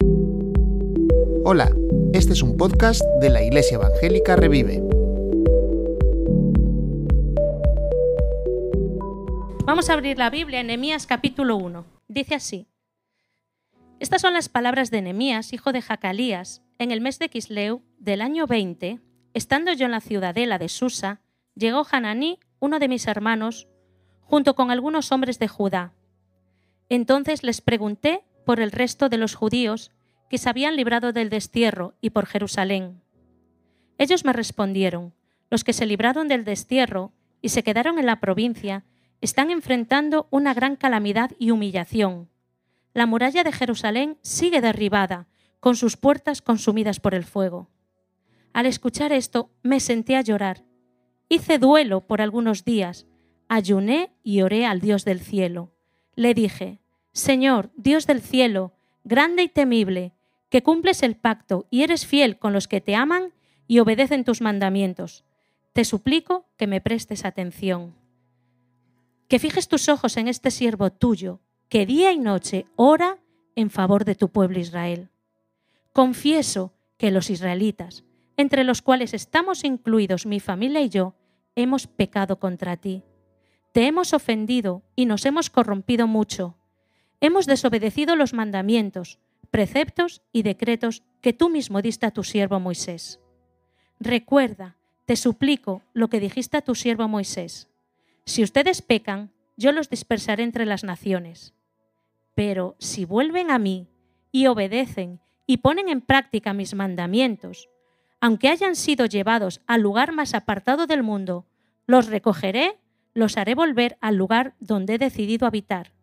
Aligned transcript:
Hola, 0.00 1.74
este 2.12 2.32
es 2.32 2.42
un 2.42 2.56
podcast 2.56 3.02
de 3.20 3.30
la 3.30 3.42
Iglesia 3.42 3.76
Evangélica 3.76 4.36
Revive. 4.36 4.82
Vamos 9.64 9.90
a 9.90 9.94
abrir 9.94 10.18
la 10.18 10.30
Biblia 10.30 10.60
en 10.60 10.70
capítulo 11.06 11.56
1. 11.56 11.84
Dice 12.06 12.34
así: 12.34 12.68
Estas 13.98 14.22
son 14.22 14.34
las 14.34 14.48
palabras 14.48 14.90
de 14.90 15.02
Nehemías, 15.02 15.52
hijo 15.52 15.72
de 15.72 15.82
Jacalías, 15.82 16.62
en 16.78 16.90
el 16.90 17.00
mes 17.00 17.18
de 17.18 17.28
Kisleu 17.28 17.82
del 17.98 18.20
año 18.20 18.46
20, 18.46 19.00
estando 19.34 19.72
yo 19.72 19.86
en 19.86 19.92
la 19.92 20.00
ciudadela 20.00 20.58
de 20.58 20.68
Susa, 20.68 21.22
llegó 21.54 21.84
Hananí, 21.90 22.38
uno 22.60 22.78
de 22.78 22.88
mis 22.88 23.06
hermanos, 23.06 23.68
junto 24.20 24.54
con 24.54 24.70
algunos 24.70 25.10
hombres 25.10 25.38
de 25.38 25.48
Judá. 25.48 25.92
Entonces 26.88 27.42
les 27.42 27.60
pregunté 27.60 28.22
por 28.48 28.60
el 28.60 28.72
resto 28.72 29.10
de 29.10 29.18
los 29.18 29.34
judíos 29.34 29.90
que 30.30 30.38
se 30.38 30.48
habían 30.48 30.74
librado 30.74 31.12
del 31.12 31.28
destierro 31.28 31.98
y 32.00 32.08
por 32.08 32.24
Jerusalén. 32.24 33.02
Ellos 33.98 34.24
me 34.24 34.32
respondieron, 34.32 35.12
los 35.50 35.64
que 35.64 35.74
se 35.74 35.84
libraron 35.84 36.28
del 36.28 36.46
destierro 36.46 37.12
y 37.42 37.50
se 37.50 37.62
quedaron 37.62 37.98
en 37.98 38.06
la 38.06 38.20
provincia, 38.20 38.86
están 39.20 39.50
enfrentando 39.50 40.28
una 40.30 40.54
gran 40.54 40.76
calamidad 40.76 41.32
y 41.38 41.50
humillación. 41.50 42.30
La 42.94 43.04
muralla 43.04 43.44
de 43.44 43.52
Jerusalén 43.52 44.16
sigue 44.22 44.62
derribada, 44.62 45.28
con 45.60 45.76
sus 45.76 45.98
puertas 45.98 46.40
consumidas 46.40 47.00
por 47.00 47.14
el 47.14 47.24
fuego. 47.24 47.68
Al 48.54 48.64
escuchar 48.64 49.12
esto, 49.12 49.50
me 49.62 49.78
senté 49.78 50.16
a 50.16 50.22
llorar. 50.22 50.64
Hice 51.28 51.58
duelo 51.58 52.06
por 52.06 52.22
algunos 52.22 52.64
días, 52.64 53.06
ayuné 53.46 54.16
y 54.22 54.40
oré 54.40 54.64
al 54.64 54.80
Dios 54.80 55.04
del 55.04 55.20
cielo. 55.20 55.74
Le 56.14 56.32
dije, 56.32 56.80
Señor, 57.18 57.70
Dios 57.76 58.06
del 58.06 58.22
cielo, 58.22 58.72
grande 59.02 59.42
y 59.42 59.48
temible, 59.48 60.12
que 60.50 60.62
cumples 60.62 61.02
el 61.02 61.16
pacto 61.16 61.66
y 61.68 61.82
eres 61.82 62.06
fiel 62.06 62.38
con 62.38 62.52
los 62.52 62.68
que 62.68 62.80
te 62.80 62.94
aman 62.94 63.32
y 63.66 63.80
obedecen 63.80 64.24
tus 64.24 64.40
mandamientos. 64.40 65.24
Te 65.72 65.84
suplico 65.84 66.46
que 66.56 66.68
me 66.68 66.80
prestes 66.80 67.24
atención. 67.24 67.94
Que 69.26 69.40
fijes 69.40 69.66
tus 69.66 69.88
ojos 69.88 70.16
en 70.16 70.28
este 70.28 70.52
siervo 70.52 70.90
tuyo, 70.90 71.40
que 71.68 71.86
día 71.86 72.12
y 72.12 72.18
noche 72.18 72.66
ora 72.76 73.18
en 73.56 73.70
favor 73.70 74.04
de 74.04 74.14
tu 74.14 74.28
pueblo 74.28 74.60
Israel. 74.60 75.08
Confieso 75.92 76.72
que 76.98 77.10
los 77.10 77.30
israelitas, 77.30 78.04
entre 78.36 78.62
los 78.62 78.80
cuales 78.80 79.12
estamos 79.12 79.64
incluidos 79.64 80.24
mi 80.24 80.38
familia 80.38 80.82
y 80.82 80.88
yo, 80.88 81.14
hemos 81.56 81.88
pecado 81.88 82.38
contra 82.38 82.76
ti. 82.76 83.02
Te 83.72 83.86
hemos 83.86 84.14
ofendido 84.14 84.82
y 84.94 85.06
nos 85.06 85.26
hemos 85.26 85.50
corrompido 85.50 86.06
mucho. 86.06 86.57
Hemos 87.20 87.46
desobedecido 87.46 88.14
los 88.14 88.32
mandamientos, 88.32 89.18
preceptos 89.50 90.22
y 90.32 90.42
decretos 90.42 91.02
que 91.20 91.32
tú 91.32 91.48
mismo 91.48 91.82
diste 91.82 92.06
a 92.06 92.12
tu 92.12 92.22
siervo 92.22 92.60
Moisés. 92.60 93.20
Recuerda, 93.98 94.76
te 95.04 95.16
suplico 95.16 95.82
lo 95.94 96.08
que 96.08 96.20
dijiste 96.20 96.56
a 96.56 96.62
tu 96.62 96.74
siervo 96.74 97.08
Moisés. 97.08 97.68
Si 98.24 98.42
ustedes 98.42 98.82
pecan, 98.82 99.32
yo 99.56 99.72
los 99.72 99.90
dispersaré 99.90 100.44
entre 100.44 100.66
las 100.66 100.84
naciones. 100.84 101.54
Pero 102.34 102.76
si 102.78 103.04
vuelven 103.04 103.50
a 103.50 103.58
mí 103.58 103.88
y 104.30 104.46
obedecen 104.46 105.20
y 105.46 105.56
ponen 105.56 105.88
en 105.88 106.00
práctica 106.00 106.52
mis 106.52 106.74
mandamientos, 106.74 107.68
aunque 108.20 108.48
hayan 108.48 108.76
sido 108.76 109.06
llevados 109.06 109.60
al 109.66 109.80
lugar 109.80 110.12
más 110.12 110.34
apartado 110.34 110.86
del 110.86 111.02
mundo, 111.02 111.46
los 111.86 112.06
recogeré, 112.06 112.78
los 113.14 113.36
haré 113.36 113.56
volver 113.56 113.96
al 114.00 114.14
lugar 114.14 114.54
donde 114.60 114.94
he 114.94 114.98
decidido 114.98 115.46
habitar. 115.46 115.97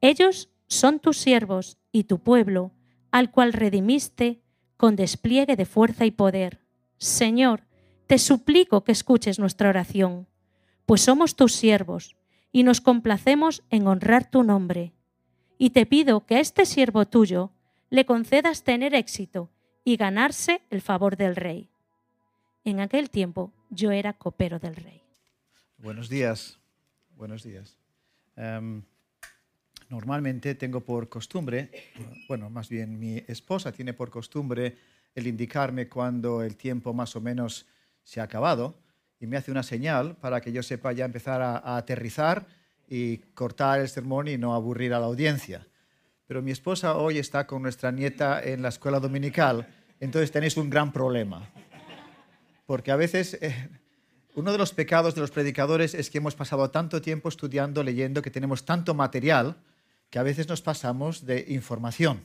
Ellos 0.00 0.50
son 0.66 1.00
tus 1.00 1.18
siervos 1.18 1.78
y 1.92 2.04
tu 2.04 2.18
pueblo, 2.20 2.72
al 3.10 3.30
cual 3.30 3.52
redimiste 3.52 4.40
con 4.76 4.96
despliegue 4.96 5.56
de 5.56 5.66
fuerza 5.66 6.06
y 6.06 6.10
poder. 6.10 6.60
Señor, 6.98 7.64
te 8.06 8.18
suplico 8.18 8.84
que 8.84 8.92
escuches 8.92 9.38
nuestra 9.38 9.68
oración, 9.68 10.26
pues 10.86 11.02
somos 11.02 11.36
tus 11.36 11.52
siervos 11.52 12.16
y 12.52 12.62
nos 12.62 12.80
complacemos 12.80 13.62
en 13.70 13.86
honrar 13.86 14.30
tu 14.30 14.42
nombre. 14.42 14.92
Y 15.58 15.70
te 15.70 15.84
pido 15.84 16.24
que 16.24 16.36
a 16.36 16.40
este 16.40 16.64
siervo 16.64 17.06
tuyo 17.06 17.52
le 17.90 18.06
concedas 18.06 18.62
tener 18.62 18.94
éxito 18.94 19.50
y 19.84 19.96
ganarse 19.96 20.62
el 20.70 20.80
favor 20.80 21.16
del 21.16 21.36
rey. 21.36 21.70
En 22.64 22.80
aquel 22.80 23.10
tiempo 23.10 23.52
yo 23.70 23.90
era 23.90 24.12
copero 24.12 24.58
del 24.58 24.76
rey. 24.76 25.02
Buenos 25.78 26.08
días, 26.08 26.58
buenos 27.16 27.42
días. 27.42 27.78
Em, 28.36 28.82
normalmente 29.88 30.54
tengo 30.54 30.80
por 30.80 31.08
costumbre, 31.08 31.70
bueno, 32.28 32.50
más 32.50 32.68
bien 32.68 32.98
mi 32.98 33.22
esposa 33.26 33.72
tiene 33.72 33.94
por 33.94 34.10
costumbre 34.10 34.76
el 35.14 35.26
indicarme 35.26 35.88
cuando 35.88 36.42
el 36.42 36.56
tiempo 36.56 36.92
más 36.92 37.16
o 37.16 37.20
menos 37.20 37.66
se 38.02 38.20
ha 38.20 38.24
acabado 38.24 38.78
y 39.20 39.26
me 39.26 39.36
hace 39.36 39.50
una 39.50 39.62
señal 39.62 40.16
para 40.16 40.40
que 40.40 40.52
yo 40.52 40.62
sepa 40.62 40.92
ya 40.92 41.04
empezar 41.04 41.42
a, 41.42 41.76
aterrizar 41.76 42.46
y 42.86 43.18
cortar 43.34 43.80
el 43.80 43.88
sermón 43.88 44.28
y 44.28 44.38
no 44.38 44.54
aburrir 44.54 44.94
a 44.94 45.00
la 45.00 45.06
audiencia. 45.06 45.66
Pero 46.26 46.42
mi 46.42 46.50
esposa 46.50 46.96
hoy 46.96 47.18
está 47.18 47.46
con 47.46 47.62
nuestra 47.62 47.90
nieta 47.90 48.42
en 48.42 48.62
la 48.62 48.68
escuela 48.68 49.00
dominical, 49.00 49.66
entonces 50.00 50.30
tenéis 50.30 50.56
un 50.56 50.70
gran 50.70 50.92
problema. 50.92 51.50
Porque 52.66 52.90
a 52.90 52.96
veces 52.96 53.38
eh, 53.40 53.70
uno 54.34 54.52
de 54.52 54.58
los 54.58 54.74
pecados 54.74 55.14
de 55.14 55.22
los 55.22 55.30
predicadores 55.30 55.94
es 55.94 56.10
que 56.10 56.18
hemos 56.18 56.34
pasado 56.34 56.70
tanto 56.70 57.00
tiempo 57.00 57.28
estudiando, 57.28 57.82
leyendo, 57.82 58.22
que 58.22 58.30
tenemos 58.30 58.64
tanto 58.64 58.94
material 58.94 59.56
que 60.10 60.18
a 60.18 60.22
veces 60.22 60.48
nos 60.48 60.62
pasamos 60.62 61.26
de 61.26 61.44
información. 61.48 62.22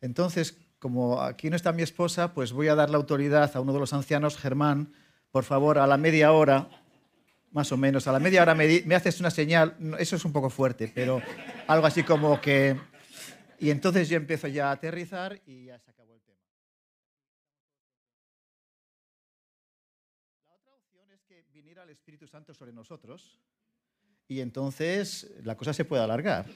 Entonces, 0.00 0.56
como 0.78 1.20
aquí 1.20 1.50
no 1.50 1.56
está 1.56 1.72
mi 1.72 1.82
esposa, 1.82 2.32
pues 2.32 2.52
voy 2.52 2.68
a 2.68 2.74
dar 2.74 2.90
la 2.90 2.96
autoridad 2.96 3.54
a 3.54 3.60
uno 3.60 3.72
de 3.72 3.80
los 3.80 3.92
ancianos, 3.92 4.38
Germán, 4.38 4.94
por 5.30 5.44
favor, 5.44 5.78
a 5.78 5.86
la 5.86 5.98
media 5.98 6.32
hora, 6.32 6.68
más 7.52 7.70
o 7.72 7.76
menos, 7.76 8.06
a 8.08 8.12
la 8.12 8.18
media 8.18 8.42
hora 8.42 8.54
me, 8.54 8.82
me 8.86 8.94
haces 8.94 9.20
una 9.20 9.30
señal, 9.30 9.76
eso 9.98 10.16
es 10.16 10.24
un 10.24 10.32
poco 10.32 10.48
fuerte, 10.50 10.90
pero 10.92 11.20
algo 11.66 11.86
así 11.86 12.02
como 12.02 12.40
que... 12.40 12.80
Y 13.58 13.70
entonces 13.70 14.08
yo 14.08 14.16
empiezo 14.16 14.48
ya 14.48 14.70
a 14.70 14.72
aterrizar 14.72 15.38
y 15.44 15.66
ya 15.66 15.78
se 15.78 15.90
acabó 15.90 16.14
el 16.14 16.22
tema. 16.22 16.40
La 20.46 20.54
otra 20.54 20.74
opción 20.76 21.10
es 21.12 21.22
que 21.24 21.44
viniera 21.52 21.82
el 21.82 21.90
Espíritu 21.90 22.26
Santo 22.26 22.54
sobre 22.54 22.72
nosotros 22.72 23.38
y 24.28 24.40
entonces 24.40 25.30
la 25.42 25.56
cosa 25.56 25.74
se 25.74 25.84
puede 25.84 26.02
alargar 26.02 26.46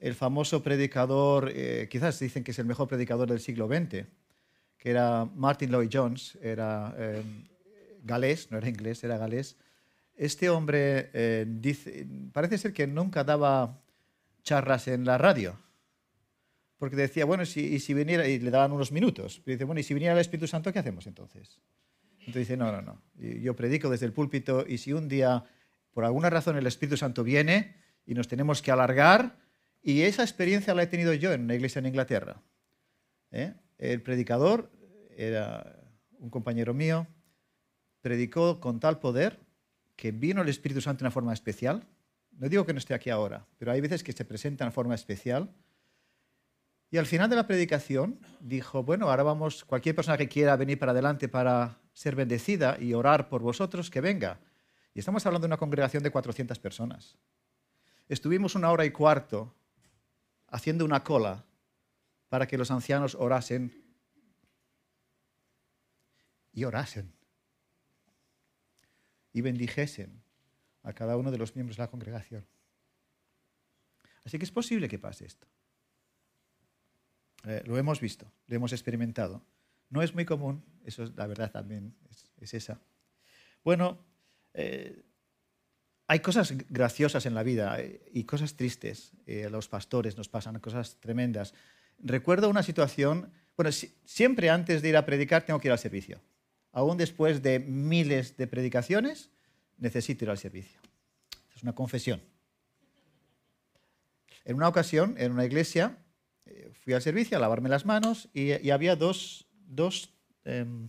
el 0.00 0.14
famoso 0.14 0.62
predicador, 0.62 1.52
eh, 1.54 1.86
quizás 1.90 2.18
dicen 2.18 2.42
que 2.42 2.52
es 2.52 2.58
el 2.58 2.64
mejor 2.64 2.88
predicador 2.88 3.28
del 3.28 3.40
siglo 3.40 3.68
XX, 3.68 4.06
que 4.78 4.90
era 4.90 5.26
Martin 5.26 5.70
Lloyd 5.70 5.90
Jones, 5.92 6.38
era 6.40 6.94
eh, 6.96 7.22
galés, 8.02 8.50
no 8.50 8.56
era 8.56 8.68
inglés, 8.68 9.04
era 9.04 9.18
galés. 9.18 9.56
Este 10.16 10.48
hombre 10.48 11.10
eh, 11.12 11.44
dice, 11.46 12.06
parece 12.32 12.56
ser 12.56 12.72
que 12.72 12.86
nunca 12.86 13.24
daba 13.24 13.82
charlas 14.42 14.88
en 14.88 15.04
la 15.04 15.18
radio, 15.18 15.58
porque 16.78 16.96
decía, 16.96 17.26
bueno, 17.26 17.44
si, 17.44 17.60
y 17.60 17.78
si 17.78 17.92
viniera, 17.92 18.26
y 18.26 18.38
le 18.38 18.50
daban 18.50 18.72
unos 18.72 18.92
minutos, 18.92 19.42
pero 19.44 19.56
dice, 19.56 19.64
bueno, 19.64 19.80
y 19.80 19.84
si 19.84 19.92
viniera 19.92 20.14
el 20.14 20.20
Espíritu 20.20 20.46
Santo, 20.46 20.72
¿qué 20.72 20.78
hacemos 20.78 21.06
entonces? 21.06 21.60
Entonces 22.20 22.48
dice, 22.48 22.56
no, 22.56 22.72
no, 22.72 22.80
no, 22.80 23.02
yo 23.18 23.54
predico 23.54 23.90
desde 23.90 24.06
el 24.06 24.14
púlpito 24.14 24.64
y 24.66 24.78
si 24.78 24.94
un 24.94 25.08
día, 25.08 25.44
por 25.92 26.06
alguna 26.06 26.30
razón, 26.30 26.56
el 26.56 26.66
Espíritu 26.66 26.96
Santo 26.96 27.22
viene 27.22 27.76
y 28.06 28.14
nos 28.14 28.28
tenemos 28.28 28.62
que 28.62 28.70
alargar, 28.70 29.36
y 29.82 30.02
esa 30.02 30.22
experiencia 30.22 30.74
la 30.74 30.82
he 30.82 30.86
tenido 30.86 31.12
yo 31.14 31.32
en 31.32 31.42
una 31.42 31.54
iglesia 31.54 31.78
en 31.78 31.86
Inglaterra. 31.86 32.42
¿eh? 33.30 33.54
El 33.78 34.02
predicador 34.02 34.70
era 35.16 35.80
un 36.18 36.30
compañero 36.30 36.74
mío, 36.74 37.06
predicó 38.00 38.60
con 38.60 38.80
tal 38.80 38.98
poder 38.98 39.40
que 39.96 40.12
vino 40.12 40.42
el 40.42 40.48
Espíritu 40.48 40.80
Santo 40.80 41.00
de 41.00 41.04
una 41.04 41.10
forma 41.10 41.32
especial. 41.32 41.86
No 42.32 42.48
digo 42.48 42.64
que 42.64 42.72
no 42.72 42.78
esté 42.78 42.94
aquí 42.94 43.10
ahora, 43.10 43.46
pero 43.58 43.72
hay 43.72 43.80
veces 43.80 44.02
que 44.02 44.12
se 44.12 44.24
presenta 44.24 44.64
de 44.64 44.68
una 44.68 44.72
forma 44.72 44.94
especial. 44.94 45.54
Y 46.90 46.98
al 46.98 47.06
final 47.06 47.30
de 47.30 47.36
la 47.36 47.46
predicación 47.46 48.18
dijo, 48.40 48.82
bueno, 48.82 49.10
ahora 49.10 49.22
vamos, 49.22 49.64
cualquier 49.64 49.94
persona 49.94 50.18
que 50.18 50.28
quiera 50.28 50.56
venir 50.56 50.78
para 50.78 50.92
adelante 50.92 51.28
para 51.28 51.78
ser 51.92 52.16
bendecida 52.16 52.76
y 52.80 52.94
orar 52.94 53.28
por 53.28 53.42
vosotros, 53.42 53.90
que 53.90 54.00
venga. 54.00 54.40
Y 54.94 54.98
estamos 54.98 55.24
hablando 55.24 55.46
de 55.46 55.50
una 55.50 55.56
congregación 55.56 56.02
de 56.02 56.10
400 56.10 56.58
personas. 56.58 57.16
Estuvimos 58.08 58.54
una 58.56 58.70
hora 58.72 58.84
y 58.84 58.90
cuarto 58.90 59.54
haciendo 60.50 60.84
una 60.84 61.02
cola 61.02 61.44
para 62.28 62.46
que 62.46 62.58
los 62.58 62.70
ancianos 62.70 63.14
orasen 63.14 63.72
y 66.52 66.64
orasen 66.64 67.12
y 69.32 69.40
bendijesen 69.40 70.22
a 70.82 70.92
cada 70.92 71.16
uno 71.16 71.30
de 71.30 71.38
los 71.38 71.54
miembros 71.54 71.76
de 71.76 71.82
la 71.82 71.90
congregación. 71.90 72.46
Así 74.24 74.38
que 74.38 74.44
es 74.44 74.50
posible 74.50 74.88
que 74.88 74.98
pase 74.98 75.26
esto. 75.26 75.46
Eh, 77.44 77.62
lo 77.66 77.78
hemos 77.78 78.00
visto, 78.00 78.30
lo 78.46 78.56
hemos 78.56 78.72
experimentado. 78.72 79.42
No 79.88 80.02
es 80.02 80.14
muy 80.14 80.24
común, 80.24 80.64
eso 80.84 81.04
es 81.04 81.14
la 81.16 81.26
verdad 81.26 81.50
también, 81.50 81.96
es, 82.38 82.54
esa. 82.54 82.80
Bueno, 83.64 84.04
eh, 84.54 85.02
hay 86.10 86.18
cosas 86.18 86.52
graciosas 86.68 87.24
en 87.24 87.34
la 87.34 87.44
vida 87.44 87.78
eh, 87.78 88.00
y 88.12 88.24
cosas 88.24 88.56
tristes. 88.56 89.12
Eh, 89.28 89.48
los 89.48 89.68
pastores 89.68 90.16
nos 90.16 90.28
pasan 90.28 90.58
cosas 90.58 90.96
tremendas. 90.98 91.54
recuerdo 92.00 92.48
una 92.48 92.64
situación, 92.64 93.30
bueno, 93.56 93.70
siempre 94.04 94.50
antes 94.50 94.82
de 94.82 94.88
ir 94.88 94.96
a 94.96 95.06
predicar 95.06 95.46
tengo 95.46 95.60
que 95.60 95.68
ir 95.68 95.72
al 95.72 95.78
servicio. 95.78 96.20
Aún 96.72 96.96
después 96.96 97.44
de 97.44 97.60
miles 97.60 98.36
de 98.36 98.48
predicaciones, 98.48 99.30
necesito 99.78 100.24
ir 100.24 100.30
al 100.30 100.38
servicio. 100.38 100.80
Es 101.54 101.62
una 101.62 101.76
confesión. 101.76 102.20
En 104.44 104.56
una 104.56 104.66
ocasión, 104.66 105.14
en 105.16 105.30
una 105.30 105.44
iglesia, 105.44 105.96
eh, 106.44 106.72
fui 106.82 106.92
al 106.92 107.02
servicio 107.02 107.36
a 107.36 107.40
lavarme 107.40 107.68
las 107.68 107.86
manos 107.86 108.28
y, 108.34 108.68
había 108.70 108.96
dos, 108.96 109.46
em, 110.44 110.88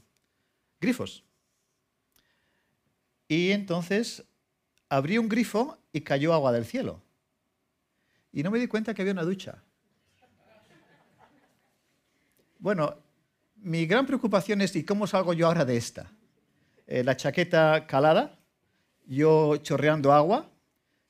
grifos. 0.80 1.24
Y 3.28 3.52
entonces 3.52 4.26
abrí 4.92 5.18
un 5.18 5.30
grifo 5.30 5.78
y 5.94 6.02
cayó 6.02 6.34
agua 6.34 6.52
del 6.52 6.66
cielo. 6.66 7.02
Y 8.34 8.44
no 8.44 8.52
me 8.52 8.60
di 8.60 8.68
cuenta 8.68 8.94
que 8.94 9.02
había 9.02 9.14
una 9.14 9.24
ducha. 9.24 9.64
Bueno, 12.60 12.98
mi 13.56 13.86
gran 13.86 14.06
preocupación 14.06 14.62
es, 14.62 14.76
¿y 14.76 14.84
cómo 14.84 15.08
salgo 15.08 15.32
yo 15.34 15.48
ahora 15.48 15.64
de 15.64 15.78
esta? 15.78 16.12
Eh, 16.88 17.06
la 17.06 17.16
chaqueta 17.16 17.88
calada, 17.88 18.38
yo 19.08 19.56
chorreando 19.58 20.12
agua, 20.12 20.52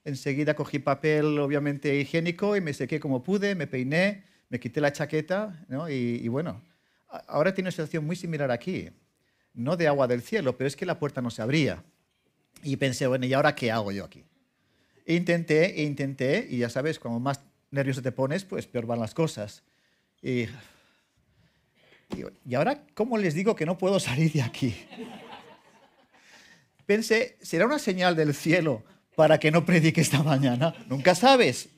enseguida 0.06 0.54
cogí 0.54 0.78
papel 0.78 1.40
obviamente 1.40 2.00
higiénico 2.00 2.56
y 2.56 2.62
me 2.62 2.74
sequé 2.74 3.00
como 3.00 3.24
pude, 3.24 3.56
me 3.56 3.66
peiné, 3.66 4.24
me 4.50 4.60
quité 4.60 4.80
la 4.80 4.94
chaqueta 4.94 5.66
y, 5.90 6.28
bueno, 6.28 6.62
ahora 7.28 7.52
tiene 7.52 7.68
una 7.68 7.72
situación 7.72 8.06
muy 8.06 8.16
similar 8.16 8.52
aquí, 8.52 8.90
no 9.56 9.76
de 9.76 9.88
agua 9.88 10.08
del 10.08 10.22
cielo, 10.22 10.56
pero 10.56 10.68
es 10.68 10.76
que 10.76 10.86
la 10.86 11.00
puerta 11.00 11.20
no 11.20 11.32
se 11.32 11.42
abría. 11.42 11.84
Y 12.64 12.78
pensé, 12.78 13.08
bueno, 13.08 13.26
¿y 13.26 13.34
ahora 13.34 13.56
qué 13.56 13.72
hago 13.72 13.92
yo 13.92 14.06
aquí? 14.06 14.24
Intenté, 15.06 15.82
intenté, 15.84 16.48
y 16.50 16.60
ya 16.60 16.70
sabes, 16.70 17.00
cuando 17.00 17.20
más 17.20 17.42
nervioso 17.72 18.02
te 18.02 18.12
pones, 18.12 18.46
pues 18.46 18.68
peor 18.68 18.86
van 18.86 19.00
las 19.00 19.14
cosas. 19.14 19.64
Y 20.22 20.46
¿y 22.46 22.56
ahora 22.56 22.84
cómo 22.94 23.18
les 23.18 23.34
digo 23.34 23.56
que 23.56 23.66
no 23.66 23.78
puedo 23.78 24.00
salir 24.00 24.32
de 24.32 24.42
aquí? 24.42 24.76
Pensé, 26.86 27.38
¿será 27.42 27.66
una 27.66 27.80
señal 27.80 28.16
del 28.16 28.34
cielo 28.34 28.84
para 29.16 29.40
que 29.40 29.52
no 29.52 29.66
predique 29.66 30.02
esta 30.02 30.24
mañana? 30.24 30.74
Nunca 30.88 31.16
sabes, 31.16 31.70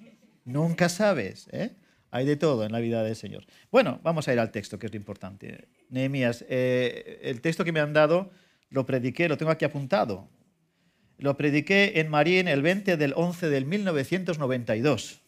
nunca 0.45 0.89
sabes. 0.89 1.47
¿eh? 1.51 1.71
Hay 2.11 2.25
de 2.25 2.35
todo 2.35 2.65
en 2.65 2.71
la 2.71 2.79
vida 2.79 3.03
del 3.03 3.15
Señor. 3.15 3.45
Bueno, 3.71 3.99
vamos 4.03 4.27
a 4.27 4.33
ir 4.33 4.39
al 4.39 4.51
texto, 4.51 4.79
que 4.79 4.87
es 4.87 4.93
lo 4.93 4.97
importante. 4.97 5.67
Nehemías, 5.89 6.45
eh, 6.47 7.19
el 7.23 7.41
texto 7.41 7.63
que 7.63 7.71
me 7.71 7.79
han 7.79 7.93
dado 7.93 8.31
lo 8.69 8.85
prediqué, 8.85 9.27
lo 9.27 9.37
tengo 9.37 9.51
aquí 9.51 9.65
apuntado. 9.65 10.27
Lo 11.17 11.37
prediqué 11.37 11.99
en 11.99 12.09
Marín 12.09 12.47
el 12.47 12.61
20 12.61 12.97
del 12.97 13.13
11 13.15 13.49
del 13.49 13.65
1992 13.65 15.23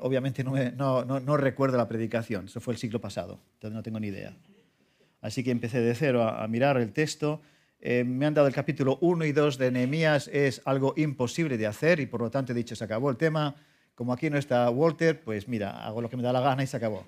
obviamente 0.00 0.44
no, 0.44 1.36
recuerdo 1.36 1.76
la 1.76 1.88
predicación, 1.88 2.46
eso 2.46 2.60
fue 2.60 2.74
el 2.74 2.78
siglo 2.78 3.00
pasado, 3.00 3.40
entonces 3.54 3.74
no 3.74 3.82
tengo 3.82 4.00
ni 4.00 4.08
idea. 4.08 4.36
Así 5.20 5.42
que 5.42 5.50
empecé 5.50 5.80
de 5.80 5.94
cero 5.94 6.22
a, 6.22 6.46
mirar 6.48 6.76
el 6.78 6.92
texto. 6.92 7.40
Eh, 7.80 8.04
me 8.04 8.26
han 8.26 8.34
dado 8.34 8.48
el 8.48 8.54
capítulo 8.54 8.98
1 9.00 9.24
y 9.24 9.32
2 9.32 9.58
de 9.58 9.70
Nehemías, 9.70 10.28
es 10.28 10.62
algo 10.64 10.94
imposible 10.96 11.56
de 11.56 11.66
hacer 11.66 12.00
y 12.00 12.06
por 12.06 12.20
lo 12.20 12.30
tanto 12.30 12.52
he 12.52 12.54
dicho, 12.54 12.76
se 12.76 12.84
acabó 12.84 13.10
el 13.10 13.16
tema. 13.16 13.54
Como 13.94 14.12
aquí 14.12 14.30
no 14.30 14.38
está 14.38 14.70
Walter, 14.70 15.20
pues 15.20 15.48
mira, 15.48 15.84
hago 15.84 16.00
lo 16.00 16.08
que 16.08 16.16
me 16.16 16.22
da 16.22 16.32
la 16.32 16.40
gana 16.40 16.62
y 16.62 16.66
se 16.66 16.76
acabó. 16.76 17.04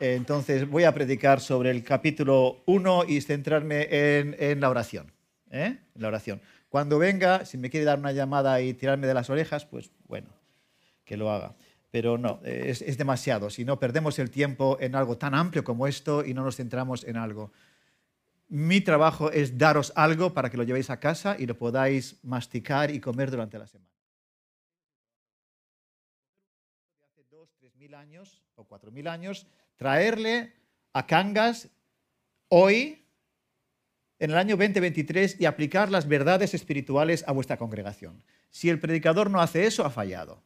Entonces 0.00 0.68
voy 0.68 0.82
a 0.82 0.92
predicar 0.92 1.40
sobre 1.40 1.70
el 1.70 1.84
capítulo 1.84 2.62
1 2.66 3.04
y 3.06 3.20
centrarme 3.20 3.86
en, 3.90 4.60
la 4.60 4.68
oración. 4.68 5.12
¿eh? 5.50 5.78
En 5.94 6.02
la 6.02 6.08
oración. 6.08 6.40
Cuando 6.72 6.98
venga, 6.98 7.44
si 7.44 7.58
me 7.58 7.68
quiere 7.68 7.84
dar 7.84 7.98
una 7.98 8.12
llamada 8.12 8.58
y 8.62 8.72
tirarme 8.72 9.06
de 9.06 9.12
las 9.12 9.28
orejas, 9.28 9.66
pues 9.66 9.90
bueno, 10.08 10.30
que 11.04 11.18
lo 11.18 11.30
haga 11.30 11.54
pero 11.90 12.16
no, 12.16 12.40
es, 12.42 12.96
demasiado. 12.96 13.50
Si 13.50 13.66
no, 13.66 13.78
perdemos 13.78 14.18
el 14.18 14.30
tiempo 14.30 14.78
en 14.80 14.94
algo 14.94 15.18
tan 15.18 15.34
amplio 15.34 15.62
como 15.62 15.86
esto 15.86 16.24
y 16.24 16.32
no 16.32 16.42
nos 16.42 16.56
centramos 16.56 17.04
en 17.04 17.18
algo. 17.18 17.52
Mi 18.48 18.80
trabajo 18.80 19.30
es 19.30 19.58
daros 19.58 19.92
algo 19.94 20.32
para 20.32 20.48
que 20.48 20.56
lo 20.56 20.62
llevéis 20.62 20.88
a 20.88 20.98
casa 20.98 21.36
y 21.38 21.44
lo 21.44 21.58
podáis 21.58 22.16
masticar 22.24 22.90
y 22.90 22.98
comer 22.98 23.30
durante 23.30 23.58
la 23.58 23.66
semana. 23.66 23.90
Hace 27.04 27.24
dos, 27.30 27.50
tres 27.58 27.76
mil 27.76 27.92
años 27.92 28.42
o 28.54 28.64
cuatro 28.64 28.90
mil 28.90 29.06
años, 29.06 29.46
traerle 29.76 30.54
a 30.94 31.06
Cangas 31.06 31.68
hoy, 32.48 33.01
en 34.22 34.30
el 34.30 34.36
año 34.36 34.56
2023, 34.56 35.38
y 35.40 35.46
aplicar 35.46 35.90
las 35.90 36.06
verdades 36.06 36.54
espirituales 36.54 37.24
a 37.26 37.32
vuestra 37.32 37.56
congregación. 37.56 38.22
Si 38.50 38.68
el 38.70 38.78
predicador 38.78 39.28
no 39.28 39.40
hace 39.40 39.66
eso, 39.66 39.84
ha 39.84 39.90
fallado. 39.90 40.44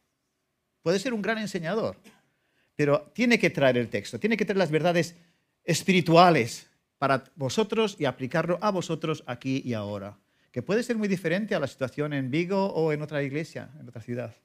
Puede 0.81 0.97
ser 0.97 1.13
un 1.13 1.21
gran 1.21 1.37
enseñador, 1.37 1.95
pero 2.75 3.11
tiene 3.13 3.37
que 3.37 3.51
traer 3.51 3.77
el 3.77 3.89
texto, 3.89 4.19
tiene 4.19 4.35
que 4.35 4.45
traer 4.45 4.57
las 4.57 4.71
verdades 4.71 5.15
espirituales 5.63 6.71
para 6.97 7.23
vosotros 7.35 7.95
y 7.99 8.05
aplicarlo 8.05 8.57
a 8.61 8.71
vosotros 8.71 9.23
aquí 9.27 9.61
y 9.63 9.75
ahora, 9.75 10.17
que 10.51 10.63
puede 10.63 10.81
ser 10.81 10.97
muy 10.97 11.07
diferente 11.07 11.53
a 11.53 11.59
la 11.59 11.67
situación 11.67 12.13
en 12.13 12.31
Vigo 12.31 12.73
o 12.73 12.91
en 12.91 13.03
otra 13.03 13.21
iglesia, 13.21 13.69
en 13.79 13.87
otra 13.87 14.01
ciudad. 14.01 14.35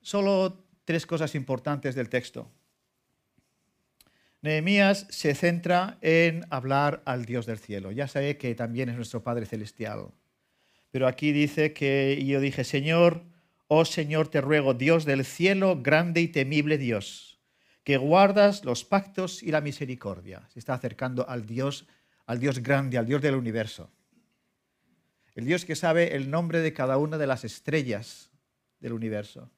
Solo 0.00 0.64
tres 0.84 1.04
cosas 1.04 1.34
importantes 1.34 1.96
del 1.96 2.08
texto. 2.08 2.48
Nehemías 4.42 5.06
se 5.08 5.36
centra 5.36 5.98
en 6.00 6.44
hablar 6.50 7.00
al 7.06 7.24
Dios 7.24 7.46
del 7.46 7.58
cielo. 7.58 7.92
Ya 7.92 8.08
sabe 8.08 8.36
que 8.36 8.56
también 8.56 8.88
es 8.88 8.96
nuestro 8.96 9.22
Padre 9.22 9.46
Celestial. 9.46 10.08
Pero 10.90 11.06
aquí 11.06 11.30
dice 11.30 11.72
que 11.72 12.20
yo 12.26 12.40
dije, 12.40 12.64
Señor, 12.64 13.22
oh 13.68 13.84
Señor, 13.84 14.28
te 14.28 14.40
ruego, 14.40 14.74
Dios 14.74 15.04
del 15.04 15.24
cielo, 15.24 15.80
grande 15.80 16.20
y 16.20 16.28
temible 16.28 16.76
Dios, 16.76 17.40
que 17.84 17.96
guardas 17.98 18.64
los 18.64 18.84
pactos 18.84 19.44
y 19.44 19.52
la 19.52 19.60
misericordia. 19.60 20.48
Se 20.52 20.58
está 20.58 20.74
acercando 20.74 21.28
al 21.28 21.46
Dios, 21.46 21.86
al 22.26 22.40
Dios 22.40 22.58
grande, 22.58 22.98
al 22.98 23.06
Dios 23.06 23.22
del 23.22 23.36
universo. 23.36 23.92
El 25.36 25.46
Dios 25.46 25.64
que 25.64 25.76
sabe 25.76 26.16
el 26.16 26.30
nombre 26.30 26.58
de 26.58 26.72
cada 26.72 26.98
una 26.98 27.16
de 27.16 27.28
las 27.28 27.44
estrellas 27.44 28.32
del 28.80 28.92
universo. 28.92 29.50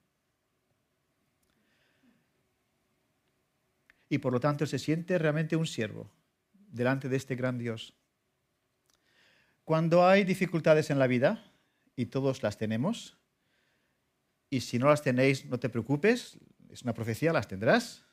Y 4.15 4.19
por 4.19 4.33
lo 4.33 4.39
tanto 4.39 4.65
se 4.65 4.79
siente 4.79 5.19
realmente 5.19 5.57
un 5.57 5.67
siervo 5.67 6.09
delante 6.53 7.09
de 7.09 7.17
este 7.17 7.35
gran 7.35 7.59
Dios. 7.59 7.95
Cuando 9.65 10.07
hay 10.07 10.23
dificultades 10.23 10.89
en 10.91 11.01
la 11.01 11.09
vida, 11.09 11.43
y 11.97 12.07
todos 12.07 12.45
las 12.45 12.57
tenemos, 12.57 13.19
y 14.51 14.61
si 14.61 14.79
no 14.79 14.89
las 14.89 15.03
tenéis, 15.03 15.47
no 15.47 15.59
te 15.59 15.69
preocupes, 15.69 16.39
es 16.71 16.83
una 16.83 16.95
profecía, 16.95 17.33
las 17.33 17.49
tendrás, 17.49 18.05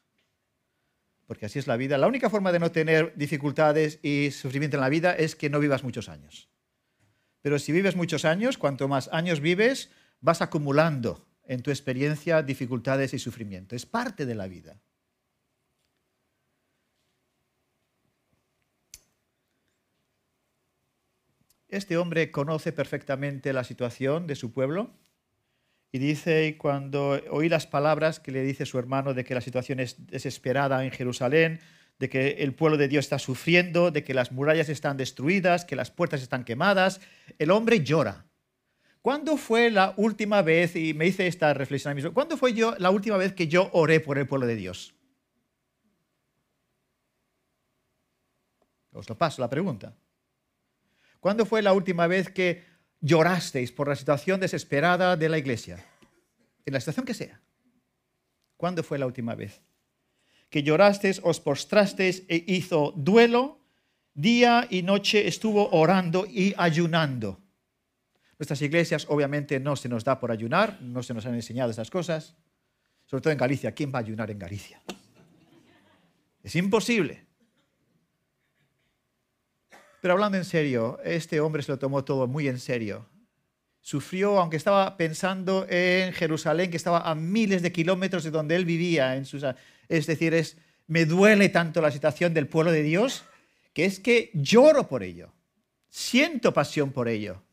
porque 1.28 1.45
así 1.45 1.59
es 1.59 1.68
la 1.68 1.78
vida. 1.78 1.99
La 1.99 2.07
única 2.07 2.31
forma 2.31 2.52
de 2.52 2.57
no 2.57 2.71
tener 2.71 3.14
dificultades 3.16 3.99
y 4.02 4.31
sufrimiento 4.31 4.78
en 4.78 4.81
la 4.81 4.90
vida 4.90 5.14
es 5.14 5.35
que 5.35 5.52
no 5.52 5.59
vivas 5.59 5.83
muchos 5.83 6.09
años. 6.09 6.49
Pero 7.44 7.59
si 7.59 7.71
vives 7.71 7.95
muchos 7.95 8.26
años, 8.26 8.57
cuanto 8.57 8.87
más 8.87 9.07
años 9.14 9.40
vives, 9.40 9.92
vas 10.19 10.42
acumulando 10.42 11.28
en 11.44 11.61
tu 11.61 11.69
experiencia 11.69 12.42
dificultades 12.42 13.14
y 13.14 13.19
sufrimiento. 13.19 13.76
Es 13.76 13.85
parte 13.85 14.26
de 14.26 14.33
la 14.33 14.47
vida. 14.47 14.81
Este 21.71 21.95
hombre 21.95 22.31
conoce 22.31 22.73
perfectamente 22.73 23.54
la 23.54 23.63
situación 23.63 24.28
de 24.28 24.35
su 24.35 24.51
pueblo 24.51 24.92
y 25.94 25.99
dice, 25.99 26.57
cuando 26.57 27.21
oí 27.30 27.47
las 27.47 27.66
palabras 27.66 28.19
que 28.19 28.33
le 28.33 28.44
dice 28.44 28.66
su 28.66 28.78
hermano 28.78 29.13
de 29.13 29.23
que 29.23 29.33
la 29.33 29.40
situación 29.40 29.80
es 29.80 30.06
desesperada 30.07 30.83
en 30.83 30.92
Jerusalén, 30.92 31.61
de 31.97 32.09
que 32.09 32.44
el 32.44 32.54
pueblo 32.54 32.78
de 32.78 32.90
Dios 32.90 33.06
está 33.06 33.19
sufriendo, 33.19 33.90
de 33.90 34.04
que 34.04 34.13
las 34.13 34.33
murallas 34.33 34.68
están 34.68 34.97
destruidas, 34.97 35.63
que 35.63 35.78
las 35.78 35.92
puertas 35.92 36.21
están 36.21 36.44
quemadas, 36.44 36.99
el 37.40 37.51
hombre 37.51 37.81
llora. 37.81 38.25
¿Cuándo 39.01 39.37
fue 39.37 39.71
la 39.71 39.94
última 39.95 40.42
vez, 40.42 40.75
y 40.75 40.94
me 40.94 41.07
hice 41.07 41.25
esta 41.25 41.54
reflexión 41.54 41.92
a 41.92 41.95
mí 41.95 41.99
mismo, 41.99 42.13
¿cuándo 42.13 42.35
fue 42.35 42.54
yo 42.54 42.75
la 42.80 42.92
última 42.92 43.16
vez 43.16 43.31
que 43.31 43.47
yo 43.47 43.69
oré 43.71 44.01
por 44.01 44.18
el 44.18 44.28
pueblo 44.28 44.45
de 44.45 44.57
Dios? 44.57 44.94
Os 48.92 49.07
lo 49.07 49.18
paso 49.18 49.42
la 49.42 49.49
pregunta. 49.49 49.95
¿Cuándo 51.21 51.45
fue 51.45 51.61
la 51.61 51.73
última 51.73 52.07
vez 52.07 52.31
que 52.31 52.66
llorasteis 52.99 53.71
por 53.71 53.87
la 53.87 53.95
situación 53.95 54.40
desesperada 54.40 55.16
de 55.16 55.30
la 55.30 55.37
iglesia? 55.37 55.85
En 56.66 56.73
la 56.73 56.80
situación 56.80 57.06
que 57.06 57.13
sea. 57.13 57.40
¿Cuándo 58.57 58.83
fue 58.83 58.97
la 58.97 59.06
última 59.06 59.35
vez? 59.35 59.61
Que 60.49 60.63
llorasteis, 60.63 61.21
os 61.23 61.40
postrasteis 61.40 62.23
e 62.28 62.44
hizo 62.47 62.92
duelo, 62.97 63.59
día 64.16 64.68
y 64.69 64.81
noche 64.81 65.28
estuvo 65.28 65.69
orando 65.69 66.25
y 66.25 66.56
ayunando. 66.57 67.40
Nuestras 68.40 68.61
iglesias 68.63 69.06
obviamente 69.07 69.59
no 69.59 69.75
se 69.75 69.90
nos 69.90 70.04
da 70.04 70.19
por 70.19 70.31
ayunar, 70.31 70.81
no 70.81 71.04
se 71.04 71.13
nos 71.13 71.28
han 71.28 71.35
enseñado 71.35 71.69
esas 71.69 71.92
cosas, 71.92 72.35
sobre 73.06 73.21
todo 73.21 73.31
en 73.31 73.37
Galicia. 73.37 73.73
¿Quién 73.73 73.94
va 73.94 73.99
a 73.99 74.01
ayunar 74.01 74.31
en 74.31 74.40
Galicia? 74.40 74.81
Es 76.42 76.56
imposible. 76.56 77.31
Pero 80.02 80.16
hablando 80.16 80.38
en 80.38 80.46
serio, 80.46 81.00
este 81.06 81.40
hombre 81.40 81.62
se 81.62 81.72
lo 81.72 81.80
tomó 81.80 82.04
todo 82.04 82.28
muy 82.28 82.48
en 82.48 82.60
serio. 82.60 83.08
Sufrió, 83.81 84.40
aunque 84.40 84.58
estaba 84.58 84.98
pensando 84.98 85.68
en 85.70 86.12
Jerusalén, 86.14 86.72
que 86.72 86.78
estaba 86.78 87.10
a 87.10 87.14
miles 87.14 87.62
de 87.62 87.72
kilómetros 87.72 88.24
de 88.24 88.31
donde 88.31 88.56
él 88.56 88.66
vivía. 88.66 89.16
En 89.16 89.26
sus, 89.26 89.46
es 89.88 90.08
decir, 90.08 90.34
es, 90.34 90.58
me 90.88 91.06
duele 91.06 91.50
tanto 91.50 91.81
la 91.81 91.92
situación 91.92 92.34
del 92.34 92.48
pueblo 92.48 92.72
de 92.72 92.81
Dios 92.81 93.24
que 93.74 93.86
es 93.86 94.00
que 94.00 94.31
lloro 94.34 94.88
por 94.88 95.04
ello. 95.04 95.31
Siento 95.90 96.52
pasión 96.52 96.92
por 96.92 97.08
ello. 97.08 97.44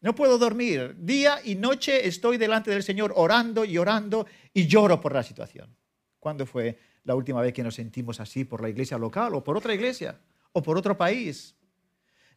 No 0.00 0.14
puedo 0.14 0.38
dormir. 0.38 0.94
Día 0.96 1.40
y 1.44 1.56
noche 1.56 2.06
estoy 2.06 2.36
delante 2.36 2.70
del 2.70 2.84
Señor 2.84 3.12
orando 3.16 3.64
y 3.64 3.78
orando 3.78 4.26
y 4.54 4.68
lloro 4.68 5.00
por 5.00 5.12
la 5.12 5.24
situación. 5.24 5.76
¿Cuándo 6.20 6.46
fue 6.46 6.78
la 7.02 7.16
última 7.16 7.40
vez 7.40 7.52
que 7.52 7.64
nos 7.64 7.74
sentimos 7.74 8.20
así 8.20 8.44
por 8.44 8.62
la 8.62 8.68
iglesia 8.68 8.96
local 8.96 9.34
o 9.34 9.42
por 9.42 9.56
otra 9.56 9.74
iglesia 9.74 10.20
o 10.52 10.62
por 10.62 10.76
otro 10.76 10.96
país? 10.96 11.56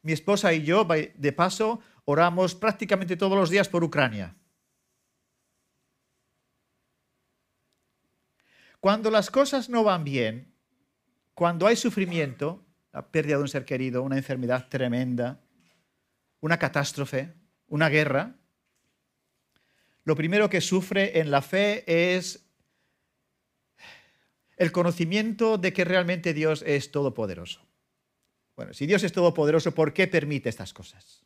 Mi 0.01 0.11
esposa 0.11 0.53
y 0.53 0.63
yo, 0.63 0.85
de 0.85 1.31
paso, 1.31 1.79
oramos 2.05 2.55
prácticamente 2.55 3.17
todos 3.17 3.37
los 3.37 3.49
días 3.49 3.69
por 3.69 3.83
Ucrania. 3.83 4.35
Cuando 8.79 9.09
las 9.09 9.31
cosas 9.31 9.67
no 9.69 9.83
van 9.83 10.03
bien, 10.03 10.53
cuando 11.33 11.65
hay 11.65 11.75
sufrimiento, 11.75 12.63
la 12.93 13.11
pérdida 13.11 13.37
de 13.37 13.41
un 13.41 13.47
ser 13.49 13.65
querido, 13.65 14.03
una 14.03 14.17
enfermedad 14.17 14.69
tremenda, 14.69 15.41
una 16.39 16.59
catástrofe, 16.59 17.33
una 17.67 17.89
guerra, 17.89 18.35
lo 20.03 20.15
primero 20.15 20.49
que 20.51 20.61
sufre 20.61 21.19
en 21.19 21.31
la 21.31 21.41
fe 21.41 21.83
es 22.15 22.47
el 24.55 24.71
conocimiento 24.71 25.57
de 25.57 25.73
que 25.73 25.83
realmente 25.83 26.33
Dios 26.33 26.63
es 26.65 26.91
todopoderoso. 26.91 27.65
Bueno, 28.55 28.73
si 28.73 28.85
Dios 28.85 29.03
es 29.03 29.11
todopoderoso, 29.11 29.73
¿por 29.73 29.93
qué 29.93 30.07
permite 30.07 30.49
estas 30.49 30.73
cosas? 30.73 31.25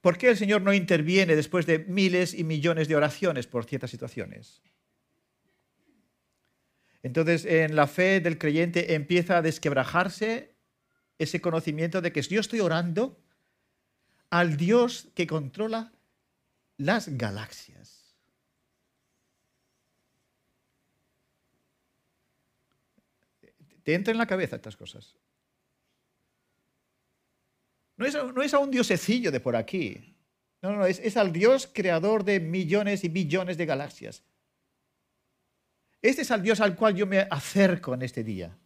¿Por 0.00 0.18
qué 0.18 0.30
el 0.30 0.36
Señor 0.36 0.62
no 0.62 0.72
interviene 0.72 1.36
después 1.36 1.64
de 1.64 1.80
miles 1.80 2.34
y 2.34 2.44
millones 2.44 2.88
de 2.88 2.96
oraciones 2.96 3.46
por 3.46 3.64
ciertas 3.64 3.90
situaciones? 3.90 4.62
Entonces, 7.04 7.44
en 7.44 7.74
la 7.74 7.86
fe 7.86 8.20
del 8.20 8.38
creyente 8.38 8.94
empieza 8.94 9.38
a 9.38 9.42
desquebrajarse 9.42 10.54
ese 11.18 11.40
conocimiento 11.40 12.00
de 12.00 12.12
que 12.12 12.22
yo 12.22 12.40
estoy 12.40 12.60
orando 12.60 13.20
al 14.30 14.56
Dios 14.56 15.08
que 15.14 15.26
controla 15.26 15.92
las 16.76 17.08
galaxias. 17.16 18.01
Te 23.82 23.94
entra 23.94 24.12
en 24.12 24.18
la 24.18 24.26
cabeza 24.26 24.56
estas 24.56 24.76
cosas. 24.76 25.16
No 27.96 28.06
es, 28.42 28.54
a 28.54 28.58
un 28.58 28.70
diosecillo 28.70 29.30
de 29.30 29.40
por 29.40 29.54
aquí. 29.54 30.16
No, 30.60 30.72
no, 30.72 30.86
es, 30.86 30.98
es 30.98 31.16
al 31.16 31.32
Dios 31.32 31.68
creador 31.72 32.24
de 32.24 32.40
millones 32.40 33.04
y 33.04 33.08
billones 33.08 33.56
de 33.56 33.66
galaxias. 33.66 34.24
Este 36.00 36.22
es 36.22 36.30
al 36.30 36.42
Dios 36.42 36.60
al 36.60 36.74
cual 36.74 36.96
yo 36.96 37.06
me 37.06 37.20
acerco 37.20 37.94
en 37.94 38.02
este 38.02 38.24
día. 38.24 38.58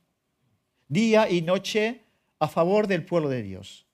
Día 0.89 1.29
y 1.31 1.43
noche 1.43 2.05
a 2.39 2.49
favor 2.49 2.87
del 2.87 3.05
pueblo 3.05 3.29
de 3.29 3.43
Dios. 3.43 3.87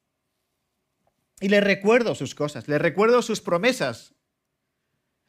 Y 1.40 1.48
le 1.48 1.60
recuerdo 1.60 2.14
sus 2.14 2.34
cosas, 2.36 2.68
le 2.68 2.78
recuerdo 2.78 3.20
sus 3.20 3.40
promesas. 3.40 4.14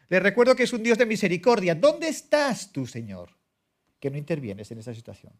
Le 0.09 0.19
recuerdo 0.19 0.55
que 0.55 0.63
es 0.63 0.73
un 0.73 0.83
Dios 0.83 0.99
de 0.99 1.07
misericordia. 1.07 1.73
¿Dónde 1.73 2.07
estás 2.07 2.71
tú, 2.71 2.85
Señor? 2.85 3.31
Que 3.99 4.11
no 4.11 4.17
intervienes 4.17 4.69
en 4.69 4.77
esa 4.77 4.93
situación. 4.93 5.33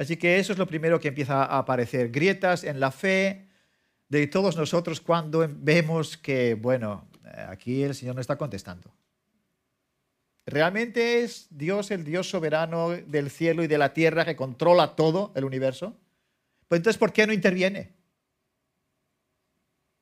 Así 0.00 0.16
que 0.16 0.38
eso 0.38 0.54
es 0.54 0.58
lo 0.58 0.66
primero 0.66 0.98
que 0.98 1.08
empieza 1.08 1.44
a 1.44 1.58
aparecer. 1.58 2.10
Grietas 2.10 2.64
en 2.64 2.80
la 2.80 2.90
fe 2.90 3.50
de 4.08 4.26
todos 4.28 4.56
nosotros 4.56 4.98
cuando 4.98 5.46
vemos 5.46 6.16
que, 6.16 6.54
bueno, 6.54 7.06
aquí 7.48 7.82
el 7.82 7.94
Señor 7.94 8.14
no 8.14 8.22
está 8.22 8.38
contestando. 8.38 8.90
¿Realmente 10.46 11.22
es 11.22 11.48
Dios 11.50 11.90
el 11.90 12.02
Dios 12.02 12.30
soberano 12.30 12.88
del 12.88 13.28
cielo 13.28 13.62
y 13.62 13.66
de 13.66 13.76
la 13.76 13.92
tierra 13.92 14.24
que 14.24 14.36
controla 14.36 14.96
todo 14.96 15.32
el 15.36 15.44
universo? 15.44 15.94
Pues 16.66 16.78
entonces, 16.78 16.98
¿por 16.98 17.12
qué 17.12 17.26
no 17.26 17.34
interviene? 17.34 17.92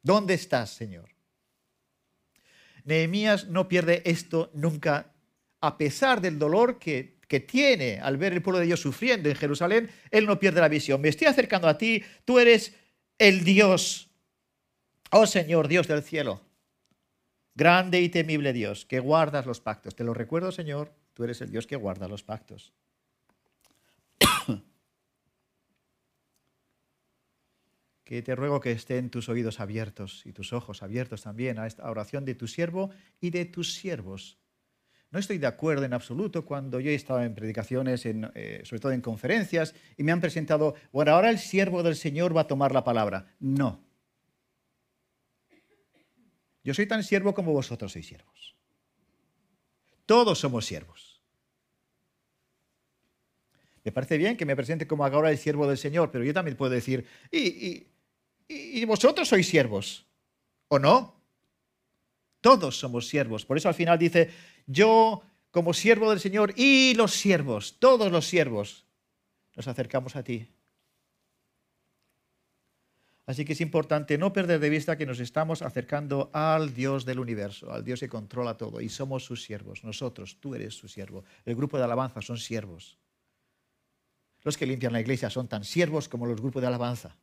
¿Dónde 0.00 0.34
estás, 0.34 0.70
Señor? 0.70 1.08
Nehemías 2.84 3.48
no 3.48 3.66
pierde 3.66 4.02
esto 4.04 4.52
nunca, 4.54 5.12
a 5.60 5.76
pesar 5.76 6.20
del 6.20 6.38
dolor 6.38 6.78
que, 6.78 7.17
que, 7.28 7.40
tiene 7.40 8.00
al 8.00 8.16
ver 8.16 8.32
el 8.32 8.42
pueblo 8.42 8.58
de 8.58 8.66
Dios 8.66 8.80
sufriendo 8.80 9.28
en 9.28 9.36
Jerusalén, 9.36 9.90
él 10.10 10.26
no 10.26 10.40
pierde 10.40 10.60
la 10.60 10.68
visión. 10.68 11.00
Me 11.00 11.08
estoy 11.08 11.26
acercando 11.26 11.68
a 11.68 11.78
ti, 11.78 12.02
tú 12.24 12.38
eres 12.38 12.74
el 13.18 13.44
Dios, 13.44 14.08
oh 15.10 15.26
Señor, 15.26 15.68
Dios 15.68 15.86
del 15.86 16.02
cielo. 16.02 16.40
Grande 17.54 18.00
y 18.00 18.08
temible 18.08 18.52
Dios, 18.52 18.86
que 18.86 19.00
guardas 19.00 19.44
los 19.44 19.60
pactos. 19.60 19.96
Te 19.96 20.04
lo 20.04 20.14
recuerdo, 20.14 20.52
Señor, 20.52 20.92
tú 21.12 21.24
eres 21.24 21.40
el 21.40 21.50
Dios 21.50 21.66
que 21.66 21.74
guarda 21.76 22.06
los 22.06 22.22
pactos. 22.22 22.72
que 28.04 28.22
te 28.22 28.36
ruego 28.36 28.60
que 28.60 28.70
estén 28.70 29.10
tus 29.10 29.28
oídos 29.28 29.58
abiertos 29.58 30.22
y 30.24 30.32
tus 30.32 30.52
ojos 30.52 30.84
abiertos 30.84 31.22
también 31.22 31.58
a 31.58 31.66
esta 31.66 31.90
oración 31.90 32.24
de 32.24 32.36
tu 32.36 32.46
siervo 32.46 32.90
y 33.20 33.30
de 33.30 33.44
tus 33.44 33.74
siervos. 33.74 34.38
No 35.10 35.18
estoy 35.18 35.38
de 35.38 35.46
acuerdo 35.46 35.84
en 35.84 35.94
absoluto 35.94 36.44
cuando 36.44 36.80
yo 36.80 36.90
he 36.90 36.94
estado 36.94 37.22
en 37.22 37.34
predicaciones, 37.34 38.04
eh, 38.04 38.60
sobre 38.64 38.80
todo 38.80 38.92
en 38.92 39.00
conferencias, 39.00 39.74
y 39.96 40.02
me 40.02 40.12
han 40.12 40.20
presentado, 40.20 40.74
bueno, 40.92 41.12
ahora 41.12 41.30
el 41.30 41.38
siervo 41.38 41.82
del 41.82 41.96
Señor 41.96 42.36
va 42.36 42.42
a 42.42 42.46
tomar 42.46 42.72
la 42.72 42.84
palabra. 42.84 43.34
No, 43.40 43.88
yo 46.68 46.74
soy 46.74 46.84
tan 46.84 47.02
siervo 47.02 47.32
como 47.32 47.54
vosotros 47.54 47.92
sois 47.92 48.06
siervos. 48.06 48.54
Todos 50.04 50.38
somos 50.38 50.66
siervos. 50.66 51.22
Me 53.84 53.90
parece 53.90 54.18
bien 54.18 54.36
que 54.36 54.44
me 54.44 54.54
presente 54.54 54.86
como 54.86 55.02
ahora 55.02 55.30
el 55.30 55.38
siervo 55.38 55.66
del 55.66 55.78
Señor, 55.78 56.10
pero 56.10 56.24
yo 56.24 56.34
también 56.34 56.58
puedo 56.58 56.70
decir, 56.70 57.06
y, 57.30 57.86
y 58.48 58.84
vosotros 58.84 59.28
sois 59.28 59.48
siervos, 59.48 60.06
¿o 60.68 60.78
no? 60.78 61.17
Todos 62.40 62.78
somos 62.78 63.08
siervos. 63.08 63.44
Por 63.44 63.56
eso 63.56 63.68
al 63.68 63.74
final 63.74 63.98
dice, 63.98 64.30
yo 64.66 65.22
como 65.50 65.72
siervo 65.72 66.10
del 66.10 66.20
Señor 66.20 66.52
y 66.56 66.94
los 66.94 67.12
siervos, 67.12 67.76
todos 67.78 68.12
los 68.12 68.26
siervos, 68.26 68.84
nos 69.56 69.66
acercamos 69.66 70.14
a 70.16 70.22
ti 70.22 70.48
Así 73.28 73.44
que 73.44 73.52
es 73.52 73.60
importante 73.60 74.16
no 74.16 74.32
perder 74.32 74.58
de 74.58 74.70
vista 74.70 74.96
que 74.96 75.04
nos 75.04 75.20
estamos 75.20 75.60
acercando 75.60 76.30
al 76.32 76.72
Dios 76.72 77.04
del 77.04 77.18
universo, 77.18 77.70
al 77.70 77.84
Dios 77.84 78.00
que 78.00 78.08
controla 78.08 78.56
todo, 78.56 78.80
y 78.80 78.88
somos 78.88 79.22
sus 79.22 79.42
siervos. 79.42 79.84
Nosotros, 79.84 80.38
tú 80.40 80.54
eres 80.54 80.72
su 80.72 80.88
siervo. 80.88 81.24
El 81.44 81.54
grupo 81.54 81.76
de 81.76 81.84
alabanza 81.84 82.22
son 82.22 82.38
siervos. 82.38 82.96
Los 84.44 84.56
que 84.56 84.64
limpian 84.64 84.94
la 84.94 85.02
iglesia 85.02 85.28
son 85.28 85.46
tan 85.46 85.62
siervos 85.62 86.08
como 86.08 86.24
los 86.24 86.40
grupos 86.40 86.62
de 86.62 86.68
alabanza. 86.68 87.18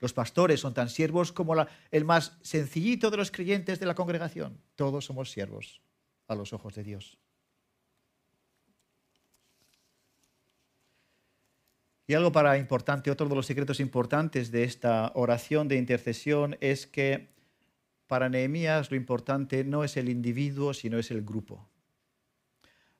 Los 0.00 0.14
pastores 0.14 0.60
son 0.60 0.74
tan 0.74 0.88
siervos 0.88 1.30
como 1.30 1.54
el 1.90 2.04
más 2.04 2.38
sencillito 2.42 3.10
de 3.10 3.18
los 3.18 3.30
creyentes 3.30 3.78
de 3.78 3.86
la 3.86 3.94
congregación. 3.94 4.58
Todos 4.74 5.04
somos 5.04 5.30
siervos 5.30 5.82
a 6.26 6.34
los 6.34 6.52
ojos 6.52 6.74
de 6.74 6.82
Dios. 6.82 7.18
Y 12.06 12.14
algo 12.14 12.32
para 12.32 12.58
importante, 12.58 13.10
otro 13.10 13.28
de 13.28 13.36
los 13.36 13.46
secretos 13.46 13.78
importantes 13.78 14.50
de 14.50 14.64
esta 14.64 15.12
oración 15.14 15.68
de 15.68 15.76
intercesión 15.76 16.56
es 16.60 16.88
que 16.88 17.28
para 18.08 18.28
Nehemías 18.28 18.90
lo 18.90 18.96
importante 18.96 19.62
no 19.62 19.84
es 19.84 19.96
el 19.96 20.08
individuo, 20.08 20.74
sino 20.74 20.98
es 20.98 21.12
el 21.12 21.22
grupo. 21.22 21.68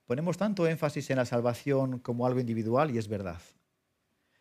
Ponemos 0.06 0.36
tanto 0.36 0.66
énfasis 0.68 1.10
en 1.10 1.16
la 1.16 1.24
salvación 1.24 1.98
como 1.98 2.26
algo 2.26 2.38
individual 2.38 2.94
y 2.94 2.98
es 2.98 3.08
verdad, 3.08 3.40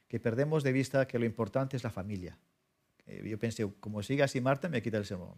que 0.07 0.19
perdemos 0.19 0.61
de 0.61 0.71
vista 0.71 1.07
que 1.07 1.17
lo 1.17 1.25
importante 1.25 1.75
es 1.75 1.83
la 1.83 1.89
familia. 1.89 2.37
Eh, 3.09 3.27
yo 3.27 3.37
pensé, 3.37 3.69
como 3.79 4.01
siga 4.03 4.25
así 4.25 4.39
Marta, 4.39 4.69
me 4.69 4.81
quita 4.81 4.97
el 4.97 5.05
sermón. 5.05 5.35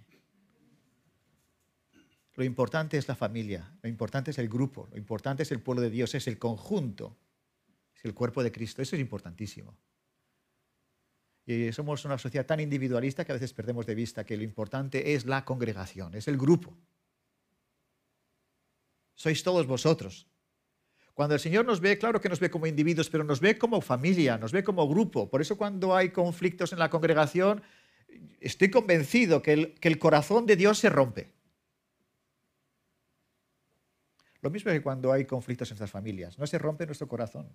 Lo 2.35 2.43
importante 2.43 2.97
es 2.97 3.07
la 3.07 3.15
familia, 3.15 3.77
lo 3.81 3.89
importante 3.89 4.31
es 4.31 4.37
el 4.37 4.47
grupo, 4.47 4.87
lo 4.91 4.97
importante 4.97 5.43
es 5.43 5.51
el 5.51 5.61
pueblo 5.61 5.81
de 5.81 5.89
Dios, 5.89 6.15
es 6.15 6.27
el 6.27 6.37
conjunto 6.37 7.17
el 8.03 8.13
cuerpo 8.13 8.43
de 8.43 8.51
Cristo. 8.51 8.81
Eso 8.81 8.95
es 8.95 9.01
importantísimo. 9.01 9.77
Y 11.45 11.71
somos 11.71 12.05
una 12.05 12.17
sociedad 12.17 12.45
tan 12.45 12.59
individualista 12.59 13.25
que 13.25 13.31
a 13.31 13.35
veces 13.35 13.53
perdemos 13.53 13.85
de 13.85 13.95
vista 13.95 14.23
que 14.23 14.37
lo 14.37 14.43
importante 14.43 15.13
es 15.13 15.25
la 15.25 15.43
congregación, 15.43 16.13
es 16.15 16.27
el 16.27 16.37
grupo. 16.37 16.77
Sois 19.15 19.43
todos 19.43 19.67
vosotros. 19.67 20.27
Cuando 21.13 21.35
el 21.35 21.41
Señor 21.41 21.65
nos 21.65 21.79
ve, 21.79 21.97
claro 21.97 22.21
que 22.21 22.29
nos 22.29 22.39
ve 22.39 22.49
como 22.49 22.67
individuos, 22.67 23.09
pero 23.09 23.23
nos 23.23 23.39
ve 23.39 23.57
como 23.57 23.81
familia, 23.81 24.37
nos 24.37 24.51
ve 24.51 24.63
como 24.63 24.87
grupo. 24.87 25.29
Por 25.29 25.41
eso 25.41 25.57
cuando 25.57 25.95
hay 25.95 26.09
conflictos 26.09 26.71
en 26.71 26.79
la 26.79 26.89
congregación, 26.89 27.61
estoy 28.39 28.69
convencido 28.69 29.41
que 29.41 29.75
el, 29.81 29.99
corazón 29.99 30.45
de 30.45 30.55
Dios 30.55 30.79
se 30.79 30.89
rompe. 30.89 31.31
Lo 34.41 34.49
mismo 34.49 34.71
que 34.71 34.81
cuando 34.81 35.11
hay 35.11 35.25
conflictos 35.25 35.69
en 35.69 35.73
nuestras 35.73 35.91
familias, 35.91 36.39
no 36.39 36.47
se 36.47 36.57
rompe 36.57 36.85
nuestro 36.85 37.07
corazón. 37.07 37.53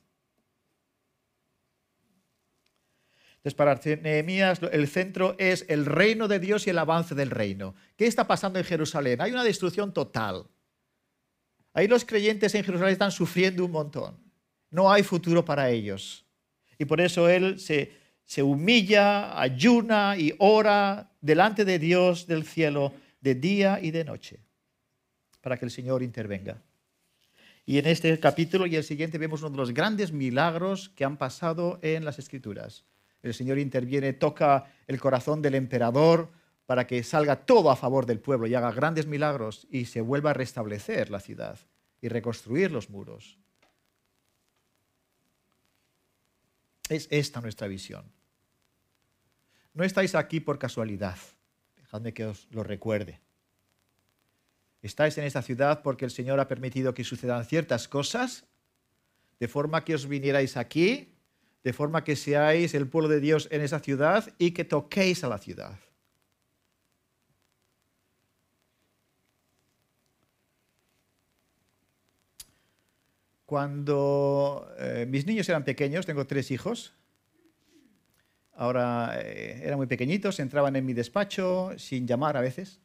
Entonces, 3.38 3.54
para 3.54 3.80
Nehemías, 4.02 4.60
el 4.72 4.88
centro 4.88 5.34
es 5.38 5.64
el 5.68 5.86
reino 5.86 6.28
de 6.28 6.38
Dios 6.40 6.66
y 6.66 6.70
el 6.70 6.78
avance 6.78 7.14
del 7.14 7.30
reino. 7.30 7.74
¿Qué 7.96 8.06
está 8.06 8.26
pasando 8.26 8.58
en 8.58 8.64
Jerusalén? 8.64 9.20
Hay 9.20 9.32
una 9.32 9.44
destrucción 9.44 9.92
total. 9.92 10.46
Ahí 11.76 11.88
los 11.88 12.06
creyentes 12.06 12.54
en 12.54 12.64
Jerusalén 12.64 12.92
están 12.92 13.12
sufriendo 13.12 13.62
un 13.62 13.70
montón. 13.70 14.16
No 14.70 14.90
hay 14.90 15.02
futuro 15.02 15.44
para 15.44 15.68
ellos. 15.68 16.24
Y 16.78 16.86
por 16.86 17.02
eso 17.02 17.28
él 17.28 17.60
se, 17.60 17.92
se 18.24 18.42
humilla, 18.42 19.38
ayuna 19.38 20.16
y 20.16 20.34
ora 20.38 21.12
delante 21.20 21.66
de 21.66 21.78
Dios 21.78 22.26
del 22.26 22.44
cielo 22.44 22.94
de 23.20 23.34
día 23.34 23.78
y 23.82 23.90
de 23.90 24.04
noche 24.04 24.40
para 25.42 25.58
que 25.58 25.66
el 25.66 25.70
Señor 25.70 26.02
intervenga. 26.02 26.62
Y 27.66 27.76
en 27.76 27.86
este 27.86 28.18
capítulo 28.18 28.66
y 28.66 28.76
el 28.76 28.84
siguiente 28.84 29.18
vemos 29.18 29.42
uno 29.42 29.50
de 29.50 29.58
los 29.58 29.74
grandes 29.74 30.12
milagros 30.12 30.88
que 30.88 31.04
han 31.04 31.18
pasado 31.18 31.78
en 31.82 32.06
las 32.06 32.18
Escrituras 32.18 32.86
el 33.26 33.34
Señor 33.34 33.58
interviene, 33.58 34.12
toca 34.12 34.72
el 34.86 35.00
corazón 35.00 35.42
del 35.42 35.54
emperador 35.54 36.30
para 36.66 36.86
que 36.86 37.02
salga 37.02 37.46
todo 37.46 37.70
a 37.70 37.76
favor 37.76 38.06
del 38.06 38.20
pueblo 38.20 38.46
y 38.46 38.54
haga 38.54 38.72
grandes 38.72 39.06
milagros 39.06 39.66
y 39.70 39.86
se 39.86 40.00
vuelva 40.00 40.30
a 40.30 40.34
restablecer 40.34 41.10
la 41.10 41.20
ciudad 41.20 41.58
y 42.00 42.08
reconstruir 42.08 42.70
los 42.70 42.90
muros. 42.90 43.38
Es 46.88 47.08
esta 47.10 47.40
nuestra 47.40 47.66
visión. 47.66 48.04
No 49.74 49.84
estáis 49.84 50.14
aquí 50.14 50.40
por 50.40 50.58
casualidad. 50.58 51.18
Dejadme 51.76 52.12
que 52.12 52.26
os 52.26 52.48
lo 52.50 52.62
recuerde. 52.62 53.20
Estáis 54.82 55.18
en 55.18 55.24
esta 55.24 55.42
ciudad 55.42 55.82
porque 55.82 56.04
el 56.04 56.10
Señor 56.10 56.40
ha 56.40 56.48
permitido 56.48 56.94
que 56.94 57.04
sucedan 57.04 57.44
ciertas 57.44 57.88
cosas, 57.88 58.46
de 59.40 59.48
forma 59.48 59.84
que 59.84 59.94
os 59.94 60.06
vinierais 60.06 60.56
aquí 60.56 61.16
de 61.66 61.72
forma 61.72 62.04
que 62.04 62.14
seáis 62.14 62.74
el 62.74 62.86
pueblo 62.86 63.08
de 63.08 63.18
Dios 63.18 63.48
en 63.50 63.60
esa 63.60 63.80
ciudad 63.80 64.32
y 64.38 64.52
que 64.52 64.64
toquéis 64.64 65.24
a 65.24 65.28
la 65.28 65.38
ciudad. 65.38 65.76
Cuando 73.46 74.74
eh, 74.76 75.06
mis 75.08 75.24
niños 75.24 75.48
eran 75.48 75.62
pequeños, 75.62 76.04
tengo 76.04 76.26
tres 76.26 76.50
hijos, 76.50 76.94
ahora 78.54 79.20
eh, 79.20 79.62
eran 79.62 79.78
muy 79.78 79.86
pequeñitos, 79.86 80.40
entraban 80.40 80.74
en 80.74 80.84
mi 80.84 80.94
despacho 80.94 81.70
sin 81.78 82.08
llamar 82.08 82.36
a 82.36 82.40
veces, 82.40 82.80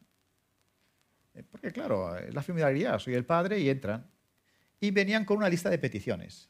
eh, 1.34 1.42
porque 1.50 1.72
claro, 1.72 2.16
es 2.16 2.32
la 2.32 2.42
familiaridad, 2.42 3.00
soy 3.00 3.14
el 3.14 3.24
padre 3.24 3.58
y 3.58 3.68
entran, 3.68 4.08
y 4.78 4.92
venían 4.92 5.24
con 5.24 5.38
una 5.38 5.48
lista 5.48 5.68
de 5.68 5.78
peticiones 5.78 6.48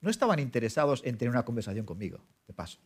no 0.00 0.10
estaban 0.10 0.38
interesados 0.38 1.00
en 1.06 1.16
tener 1.16 1.30
una 1.30 1.46
conversación 1.46 1.86
conmigo, 1.86 2.22
de 2.46 2.52
paso. 2.52 2.78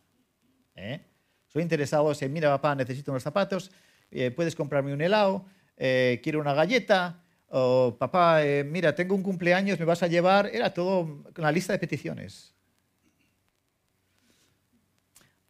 ¿eh? 0.73 1.01
Son 1.49 1.61
interesados 1.61 2.21
en, 2.21 2.31
mira, 2.31 2.47
papá, 2.49 2.75
necesito 2.75 3.11
unos 3.11 3.23
zapatos, 3.23 3.71
eh, 4.09 4.31
puedes 4.31 4.55
comprarme 4.55 4.93
un 4.93 5.01
helado, 5.01 5.45
quiero 5.75 6.39
una 6.39 6.53
galleta, 6.53 7.23
o 7.49 7.95
papá, 7.97 8.43
eh, 8.45 8.63
mira, 8.63 8.95
tengo 8.95 9.15
un 9.15 9.23
cumpleaños, 9.23 9.79
me 9.79 9.85
vas 9.85 10.03
a 10.03 10.07
llevar. 10.07 10.49
Era 10.53 10.73
todo 10.73 11.23
una 11.37 11.51
lista 11.51 11.73
de 11.73 11.79
peticiones. 11.79 12.53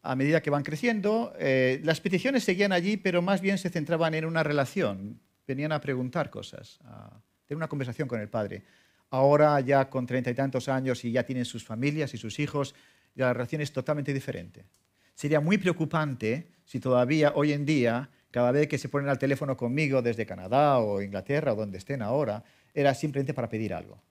A 0.02 0.16
medida 0.16 0.42
que 0.42 0.50
van 0.50 0.64
creciendo, 0.64 1.34
las 1.84 2.00
peticiones 2.00 2.46
seguían 2.46 2.72
allí, 2.72 2.96
pero 2.96 3.22
más 3.22 3.42
bien 3.42 3.58
se 3.58 3.70
centraban 3.70 4.14
en 4.14 4.24
una 4.24 4.44
relación. 4.44 5.20
Venían 5.46 5.74
a 5.74 5.82
preguntar 5.82 6.30
cosas, 6.30 6.80
a 6.86 7.22
tener 7.46 7.58
una 7.58 7.68
conversación 7.68 8.08
con 8.08 8.22
el 8.22 8.30
padre 8.30 8.64
ahora 9.12 9.60
ya 9.62 9.90
con 9.90 10.06
treinta 10.06 10.30
y 10.30 10.36
tantos 10.36 10.70
años 10.70 11.04
y 11.06 11.12
ya 11.12 11.24
tienen 11.24 11.46
sus 11.46 11.64
familias 11.64 12.14
y 12.14 12.18
sus 12.18 12.40
hijos, 12.40 12.76
la 13.16 13.34
relación 13.34 13.62
es 13.62 13.72
totalmente 13.72 14.14
diferente. 14.14 14.66
Sería 15.16 15.40
muy 15.40 15.58
preocupante 15.58 16.48
si 16.64 16.80
todavía 16.80 17.34
hoy 17.36 17.52
en 17.52 17.66
día, 17.66 18.10
cada 18.32 18.52
vez 18.52 18.68
que 18.68 18.78
se 18.78 18.90
ponen 18.90 19.10
al 19.10 19.20
teléfono 19.20 19.58
conmigo 19.58 20.02
desde 20.02 20.26
Canadá 20.26 20.80
o 20.80 21.02
Inglaterra 21.02 21.54
o 21.54 21.56
donde 21.56 21.78
estén 21.78 22.02
ahora, 22.02 22.44
era 22.74 22.94
simplemente 22.94 23.34
para 23.34 23.50
pedir 23.50 23.74
algo. 23.74 24.02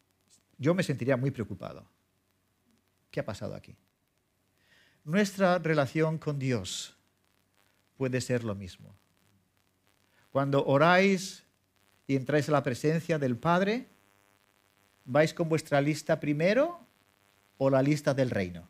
Yo 0.59 0.75
me 0.75 0.83
sentiría 0.83 1.17
muy 1.17 1.31
preocupado. 1.31 1.87
¿Qué 3.11 3.21
ha 3.21 3.25
pasado 3.25 3.55
aquí? 3.55 3.77
Nuestra 5.05 5.59
relación 5.59 6.19
con 6.19 6.39
Dios 6.39 6.97
puede 7.97 8.21
ser 8.21 8.45
lo 8.45 8.55
mismo. 8.55 8.95
Cuando 10.31 10.67
oráis 10.67 11.45
y 12.07 12.17
entráis 12.17 12.49
a 12.49 12.53
la 12.53 12.63
presencia 12.63 13.19
del 13.19 13.37
Padre, 13.37 13.89
¿Vais 15.11 15.33
con 15.33 15.49
vuestra 15.49 15.81
lista 15.81 16.21
primero 16.21 16.87
o 17.57 17.71
la 17.71 17.81
lista 17.81 18.13
del 18.13 18.29
reino? 18.29 18.69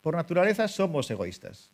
Por 0.00 0.14
naturaleza 0.14 0.68
somos 0.68 1.10
egoístas. 1.10 1.72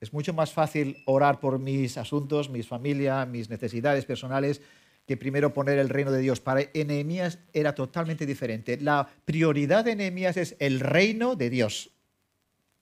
Es 0.00 0.12
mucho 0.12 0.32
más 0.32 0.52
fácil 0.52 1.02
orar 1.06 1.40
por 1.40 1.58
mis 1.58 1.96
asuntos, 1.96 2.50
mis 2.50 2.68
familias, 2.68 3.26
mis 3.28 3.48
necesidades 3.48 4.04
personales, 4.04 4.60
que 5.06 5.16
primero 5.16 5.54
poner 5.54 5.78
el 5.78 5.88
reino 5.88 6.10
de 6.10 6.20
Dios. 6.20 6.40
Para 6.40 6.62
Nehemías 6.74 7.38
era 7.52 7.74
totalmente 7.74 8.26
diferente. 8.26 8.78
La 8.80 9.08
prioridad 9.24 9.84
de 9.84 9.96
Nehemías 9.96 10.36
es 10.36 10.56
el 10.58 10.80
reino 10.80 11.36
de 11.36 11.48
Dios. 11.48 11.90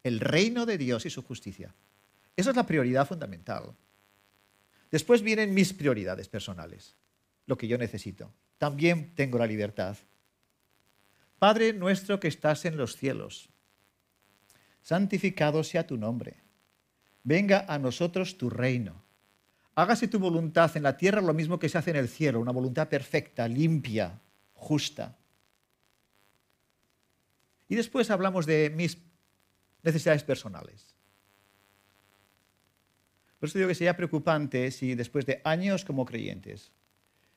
El 0.03 0.21
reino 0.21 0.67
de 0.67 0.79
Dios 0.79 1.07
y 1.07 1.11
su 1.11 1.23
justicia. 1.23 1.75
Esa 2.37 2.51
es 2.51 2.57
la 2.57 2.67
prioridad 2.67 3.07
fundamental. 3.07 3.75
Después 4.91 5.23
vienen 5.23 5.55
mis 5.55 5.73
prioridades 5.73 6.29
personales, 6.29 6.97
lo 7.47 7.57
que 7.57 7.69
yo 7.69 7.79
necesito. 7.79 8.33
También 8.59 9.15
tengo 9.15 9.39
la 9.39 9.47
libertad. 9.47 9.97
Padre 11.39 11.73
nuestro 11.73 12.21
que 12.21 12.29
estás 12.29 12.65
en 12.65 12.77
los 12.77 12.97
cielos, 12.97 13.51
santificado 14.85 15.65
sea 15.65 15.87
tu 15.87 15.97
nombre. 15.97 16.45
Venga 17.25 17.65
a 17.67 17.79
nosotros 17.79 18.37
tu 18.37 18.51
reino. 18.51 19.03
Hágase 19.75 20.07
tu 20.09 20.19
voluntad 20.19 20.77
en 20.77 20.85
la 20.85 20.97
tierra 20.97 21.21
lo 21.23 21.35
mismo 21.35 21.59
que 21.59 21.71
se 21.71 21.79
hace 21.79 21.91
en 21.91 21.97
el 21.97 22.09
cielo, 22.09 22.39
una 22.39 22.53
voluntad 22.53 22.89
perfecta, 22.89 23.49
limpia, 23.49 24.21
justa. 24.53 25.17
Y 27.67 27.75
después 27.75 28.11
hablamos 28.11 28.45
de 28.45 28.71
mis 28.77 28.99
necesidades 29.83 30.23
personales. 30.23 30.95
Por 33.41 33.49
eso 33.49 33.59
digo 33.59 33.69
que 33.69 33.75
sería 33.75 33.97
preocupante 33.97 34.71
si 34.71 34.95
después 34.95 35.25
de 35.25 35.41
años 35.45 35.85
como 35.85 36.05
creyentes 36.05 36.73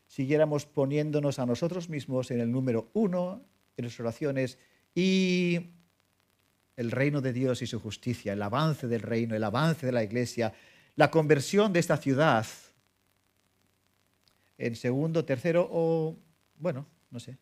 siguiéramos 0.06 0.66
poniéndonos 0.66 1.40
a 1.40 1.46
nosotros 1.46 1.90
mismos 1.90 2.30
en 2.30 2.42
el 2.42 2.52
número 2.52 2.92
uno 2.94 3.46
en 3.78 3.84
nuestras 3.84 4.02
oraciones 4.02 4.58
y 4.94 5.77
el 6.78 6.92
reino 6.92 7.22
de 7.22 7.34
Dios 7.34 7.62
y 7.62 7.68
su 7.68 7.80
justicia, 7.80 8.34
el 8.34 8.42
avance 8.42 8.88
del 8.88 9.02
reino, 9.02 9.36
el 9.36 9.44
avance 9.44 9.86
de 9.86 9.92
la 9.92 10.04
iglesia, 10.04 10.54
la 10.96 11.12
conversión 11.12 11.74
de 11.74 11.80
esta 11.80 11.98
ciudad 11.98 12.46
en 14.58 14.76
segundo, 14.76 15.26
tercero 15.26 15.68
o, 15.72 16.18
bueno, 16.58 16.88
no 17.12 17.20
sé, 17.20 17.38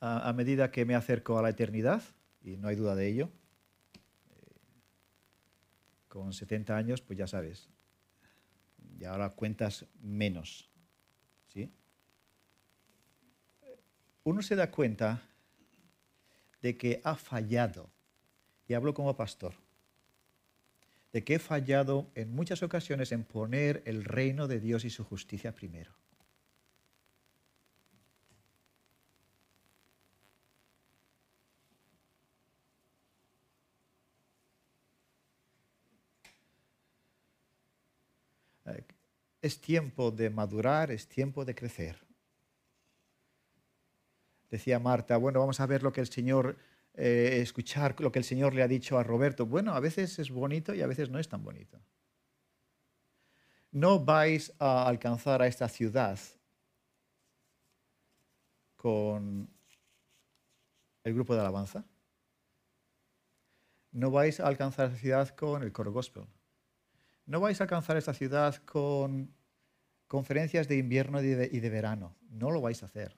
a, 0.00 0.32
medida 0.32 0.70
que 0.70 0.84
me 0.84 0.94
acerco 0.94 1.38
a 1.38 1.42
la 1.42 1.50
eternidad, 1.50 2.02
y 2.42 2.56
no 2.56 2.68
hay 2.68 2.76
duda 2.76 2.94
de 2.94 3.06
ello, 3.06 3.30
con 6.10 6.32
70 6.32 6.76
años, 6.76 7.00
pues 7.00 7.16
ya 7.18 7.28
sabes, 7.28 7.70
y 8.98 9.04
ahora 9.04 9.30
cuentas 9.30 9.86
menos. 10.02 10.68
¿sí? 11.46 11.72
Uno 14.24 14.42
se 14.42 14.56
da 14.56 14.70
cuenta 14.72 15.22
de 16.60 16.76
que 16.76 17.00
ha 17.04 17.14
fallado, 17.14 17.88
y 18.66 18.74
hablo 18.74 18.92
como 18.92 19.16
pastor, 19.16 19.54
de 21.12 21.22
que 21.22 21.36
he 21.36 21.38
fallado 21.38 22.10
en 22.16 22.34
muchas 22.34 22.62
ocasiones 22.64 23.12
en 23.12 23.22
poner 23.22 23.82
el 23.86 24.04
reino 24.04 24.48
de 24.48 24.58
Dios 24.58 24.84
y 24.84 24.90
su 24.90 25.04
justicia 25.04 25.54
primero. 25.54 25.92
Es 39.42 39.60
tiempo 39.60 40.10
de 40.10 40.30
madurar, 40.30 40.90
es 40.90 41.08
tiempo 41.08 41.44
de 41.44 41.54
crecer. 41.54 42.06
Decía 44.50 44.78
Marta, 44.78 45.16
bueno, 45.16 45.40
vamos 45.40 45.60
a 45.60 45.66
ver 45.66 45.82
lo 45.82 45.92
que 45.92 46.00
el 46.00 46.08
Señor, 46.08 46.56
eh, 46.94 47.38
escuchar 47.40 47.94
lo 48.00 48.10
que 48.10 48.18
el 48.18 48.24
Señor 48.24 48.54
le 48.54 48.62
ha 48.62 48.68
dicho 48.68 48.98
a 48.98 49.04
Roberto. 49.04 49.46
Bueno, 49.46 49.74
a 49.74 49.80
veces 49.80 50.18
es 50.18 50.30
bonito 50.30 50.74
y 50.74 50.82
a 50.82 50.86
veces 50.86 51.08
no 51.08 51.18
es 51.18 51.28
tan 51.28 51.42
bonito. 51.44 51.80
No 53.70 54.04
vais 54.04 54.52
a 54.58 54.88
alcanzar 54.88 55.42
a 55.42 55.46
esta 55.46 55.68
ciudad 55.68 56.18
con 58.76 59.48
el 61.04 61.14
grupo 61.14 61.34
de 61.34 61.40
alabanza. 61.40 61.84
no 63.92 64.10
vais 64.10 64.38
a 64.40 64.46
alcanzar 64.46 64.86
esta 64.86 64.98
ciudad 64.98 65.28
con 65.30 65.62
el 65.62 65.72
coro 65.72 65.92
gospel. 65.92 66.24
No 67.26 67.40
vais 67.40 67.60
a 67.60 67.64
alcanzar 67.64 67.96
esta 67.96 68.14
ciudad 68.14 68.56
con 68.64 69.34
conferencias 70.08 70.66
de 70.66 70.76
invierno 70.76 71.22
y 71.22 71.28
de, 71.34 71.70
verano. 71.70 72.16
No 72.30 72.50
lo 72.50 72.60
vais 72.60 72.82
a 72.82 72.86
hacer. 72.86 73.16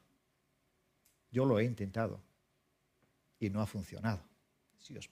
Yo 1.31 1.47
lo 1.47 1.59
he 1.59 1.65
intentado 1.65 2.21
y 3.39 3.49
no 3.49 3.63
ha 3.63 3.67
funcionado. 3.67 4.23
Si 4.79 4.97
os, 4.97 5.09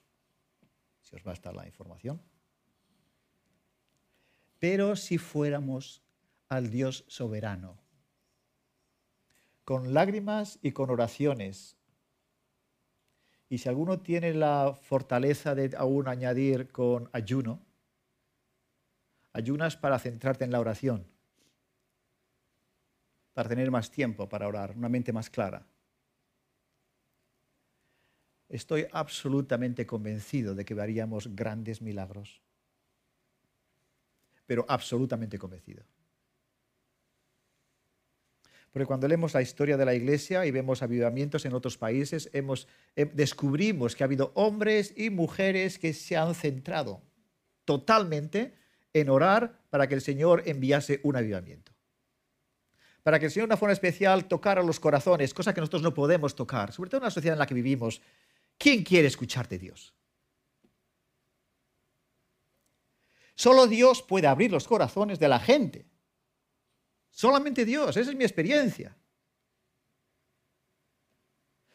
si 1.00 1.16
os 1.16 1.26
va 1.26 1.30
a 1.30 1.34
estar 1.34 1.54
la 1.54 1.66
información. 1.66 2.20
Pero 4.58 4.94
si 4.94 5.16
fuéramos 5.16 6.02
al 6.50 6.70
Dios 6.70 7.04
soberano, 7.08 7.78
con 9.64 9.94
lágrimas 9.94 10.58
y 10.60 10.72
con 10.72 10.90
oraciones, 10.90 11.78
y 13.48 13.58
si 13.58 13.68
alguno 13.68 14.00
tiene 14.00 14.34
la 14.34 14.74
fortaleza 14.74 15.54
de 15.54 15.74
aún 15.76 16.08
añadir 16.08 16.70
con 16.70 17.08
ayuno, 17.12 17.58
ayunas 19.40 19.76
para 19.76 19.98
centrarte 19.98 20.44
en 20.44 20.52
la 20.52 20.60
oración, 20.60 21.06
para 23.32 23.48
tener 23.48 23.70
más 23.70 23.90
tiempo 23.90 24.28
para 24.28 24.46
orar, 24.46 24.76
una 24.76 24.88
mente 24.88 25.12
más 25.12 25.30
clara. 25.30 25.66
Estoy 28.48 28.86
absolutamente 28.92 29.86
convencido 29.86 30.54
de 30.54 30.64
que 30.64 30.74
veríamos 30.74 31.34
grandes 31.34 31.80
milagros, 31.80 32.42
pero 34.46 34.64
absolutamente 34.68 35.38
convencido. 35.38 35.84
Porque 38.72 38.86
cuando 38.86 39.08
leemos 39.08 39.34
la 39.34 39.42
historia 39.42 39.76
de 39.76 39.84
la 39.84 39.94
iglesia 39.94 40.46
y 40.46 40.50
vemos 40.50 40.82
avivamientos 40.82 41.44
en 41.44 41.54
otros 41.54 41.76
países, 41.76 42.30
hemos, 42.32 42.68
eh, 42.94 43.04
descubrimos 43.04 43.96
que 43.96 44.04
ha 44.04 44.06
habido 44.06 44.32
hombres 44.34 44.94
y 44.96 45.10
mujeres 45.10 45.78
que 45.78 45.92
se 45.92 46.16
han 46.16 46.34
centrado 46.34 47.02
totalmente 47.64 48.54
en 48.92 49.08
orar 49.08 49.60
para 49.70 49.86
que 49.88 49.94
el 49.94 50.00
Señor 50.00 50.42
enviase 50.46 51.00
un 51.02 51.16
avivamiento. 51.16 51.72
Para 53.02 53.18
que 53.18 53.26
el 53.26 53.32
Señor 53.32 53.48
de 53.48 53.54
una 53.54 53.56
forma 53.56 53.72
especial 53.72 54.26
tocara 54.26 54.62
los 54.62 54.78
corazones, 54.78 55.32
cosa 55.32 55.54
que 55.54 55.60
nosotros 55.60 55.82
no 55.82 55.94
podemos 55.94 56.34
tocar, 56.34 56.72
sobre 56.72 56.90
todo 56.90 56.98
en 56.98 57.04
la 57.04 57.10
sociedad 57.10 57.34
en 57.34 57.38
la 57.38 57.46
que 57.46 57.54
vivimos. 57.54 58.00
¿Quién 58.58 58.82
quiere 58.82 59.08
escuchar 59.08 59.48
de 59.48 59.58
Dios? 59.58 59.94
Solo 63.34 63.66
Dios 63.66 64.02
puede 64.02 64.26
abrir 64.26 64.52
los 64.52 64.68
corazones 64.68 65.18
de 65.18 65.28
la 65.28 65.40
gente. 65.40 65.86
Solamente 67.10 67.64
Dios, 67.64 67.96
esa 67.96 68.10
es 68.10 68.16
mi 68.16 68.24
experiencia. 68.24 68.94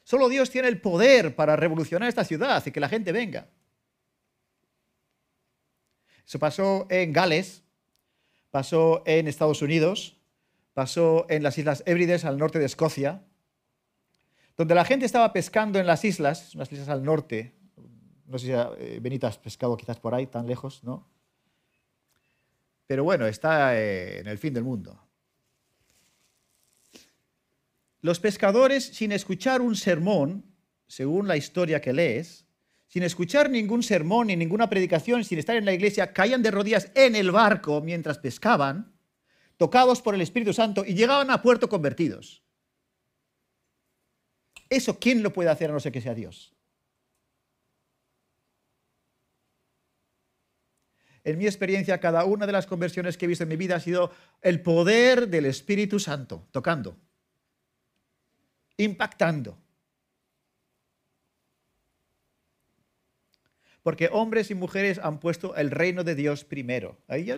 Solo 0.04 0.30
Dios 0.30 0.51
tiene 0.51 0.67
el 0.67 0.80
poder 0.80 1.36
para 1.36 1.56
revolucionar 1.56 2.08
esta 2.08 2.23
ciudad 2.23 2.63
y 2.63 2.71
que 2.71 2.80
la 2.80 2.88
gente 2.88 3.12
venga. 3.12 3.49
Eso 6.25 6.39
pasó 6.39 6.88
en 6.89 7.13
Gales, 7.13 7.63
pasó 8.51 9.03
en 9.05 9.27
Estados 9.27 9.61
Unidos, 9.61 10.17
pasó 10.73 11.25
en 11.29 11.43
las 11.43 11.57
Islas 11.57 11.83
Hébrides 11.85 12.25
al 12.25 12.38
norte 12.38 12.59
de 12.59 12.65
Escocia, 12.65 13.23
donde 14.57 14.75
la 14.75 14.85
gente 14.85 15.05
estaba 15.05 15.33
pescando 15.33 15.79
en 15.79 15.85
las 15.85 16.05
islas, 16.05 16.55
unas 16.55 16.71
islas 16.71 16.89
al 16.89 17.03
norte. 17.03 17.53
No 18.25 18.39
sé 18.39 18.47
si 18.47 18.51
eh, 18.53 18.99
Benita 19.01 19.27
has 19.27 19.38
pescado 19.38 19.75
quizás 19.75 19.99
por 19.99 20.15
ahí, 20.15 20.27
tan 20.27 20.47
lejos, 20.47 20.83
¿no? 20.83 21.07
Pero 22.88 23.03
bueno, 23.03 23.25
está 23.25 23.77
eh, 23.77 24.19
en 24.19 24.27
el 24.27 24.38
fin 24.38 24.53
del 24.53 24.63
mundo. 24.63 24.99
Los 28.01 28.19
pescadores, 28.19 28.85
sin 28.85 29.11
escuchar 29.11 29.61
un 29.61 29.75
sermón, 29.75 30.45
según 30.88 31.27
la 31.27 31.38
historia 31.38 31.81
que 31.81 31.91
lees, 31.91 32.44
sin 32.95 33.03
escuchar 33.03 33.49
ningún 33.49 33.84
sermón 33.84 34.27
ni 34.27 34.38
ninguna 34.38 34.69
predicación, 34.69 35.25
sin 35.25 35.38
estar 35.38 35.58
en 35.58 35.65
la 35.65 35.73
iglesia, 35.73 36.13
caían 36.13 36.41
de 36.41 36.49
rodillas 36.49 36.93
en 36.95 37.17
el 37.17 37.29
barco 37.29 37.81
mientras 37.81 38.19
pescaban, 38.19 38.93
tocados 39.58 40.01
por 40.01 40.15
el 40.15 40.21
Espíritu 40.21 40.53
Santo, 40.53 40.86
y 40.86 40.93
llegaban 40.93 41.29
a 41.29 41.41
puerto 41.41 41.67
convertidos. 41.67 42.41
Eso, 44.69 44.97
¿quién 44.97 45.23
lo 45.23 45.34
puede 45.34 45.49
hacer 45.49 45.69
a 45.69 45.73
no 45.73 45.81
ser 45.81 45.91
que 45.91 45.99
sea 45.99 46.15
Dios? 46.15 46.55
En 51.25 51.38
mi 51.38 51.47
experiencia, 51.47 51.99
cada 51.99 52.23
una 52.23 52.45
de 52.45 52.53
las 52.53 52.65
conversiones 52.65 53.17
que 53.17 53.25
he 53.25 53.27
visto 53.27 53.43
en 53.43 53.49
mi 53.49 53.58
vida 53.58 53.75
ha 53.75 53.81
sido 53.81 54.13
el 54.41 54.62
poder 54.62 55.27
del 55.27 55.47
Espíritu 55.47 55.99
Santo, 55.99 56.47
tocando 56.51 56.97
impactando. 58.77 59.58
Porque 63.86 64.10
hombres 64.12 64.50
y 64.50 64.56
mujeres 64.56 64.98
han 64.98 65.19
puesto 65.19 65.56
el 65.56 65.69
reino 65.69 66.04
de 66.04 66.15
Dios 66.15 66.43
primero. 66.43 66.98
Ahí 67.08 67.26
ya 67.26 67.38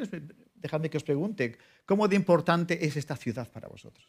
dejadme 0.56 0.90
que 0.90 0.96
os 0.96 1.04
pregunte, 1.04 1.58
¿cómo 1.86 2.08
de 2.08 2.16
importante 2.16 2.86
es 2.86 2.96
esta 2.96 3.18
ciudad 3.18 3.52
para 3.52 3.68
vosotros? 3.68 4.08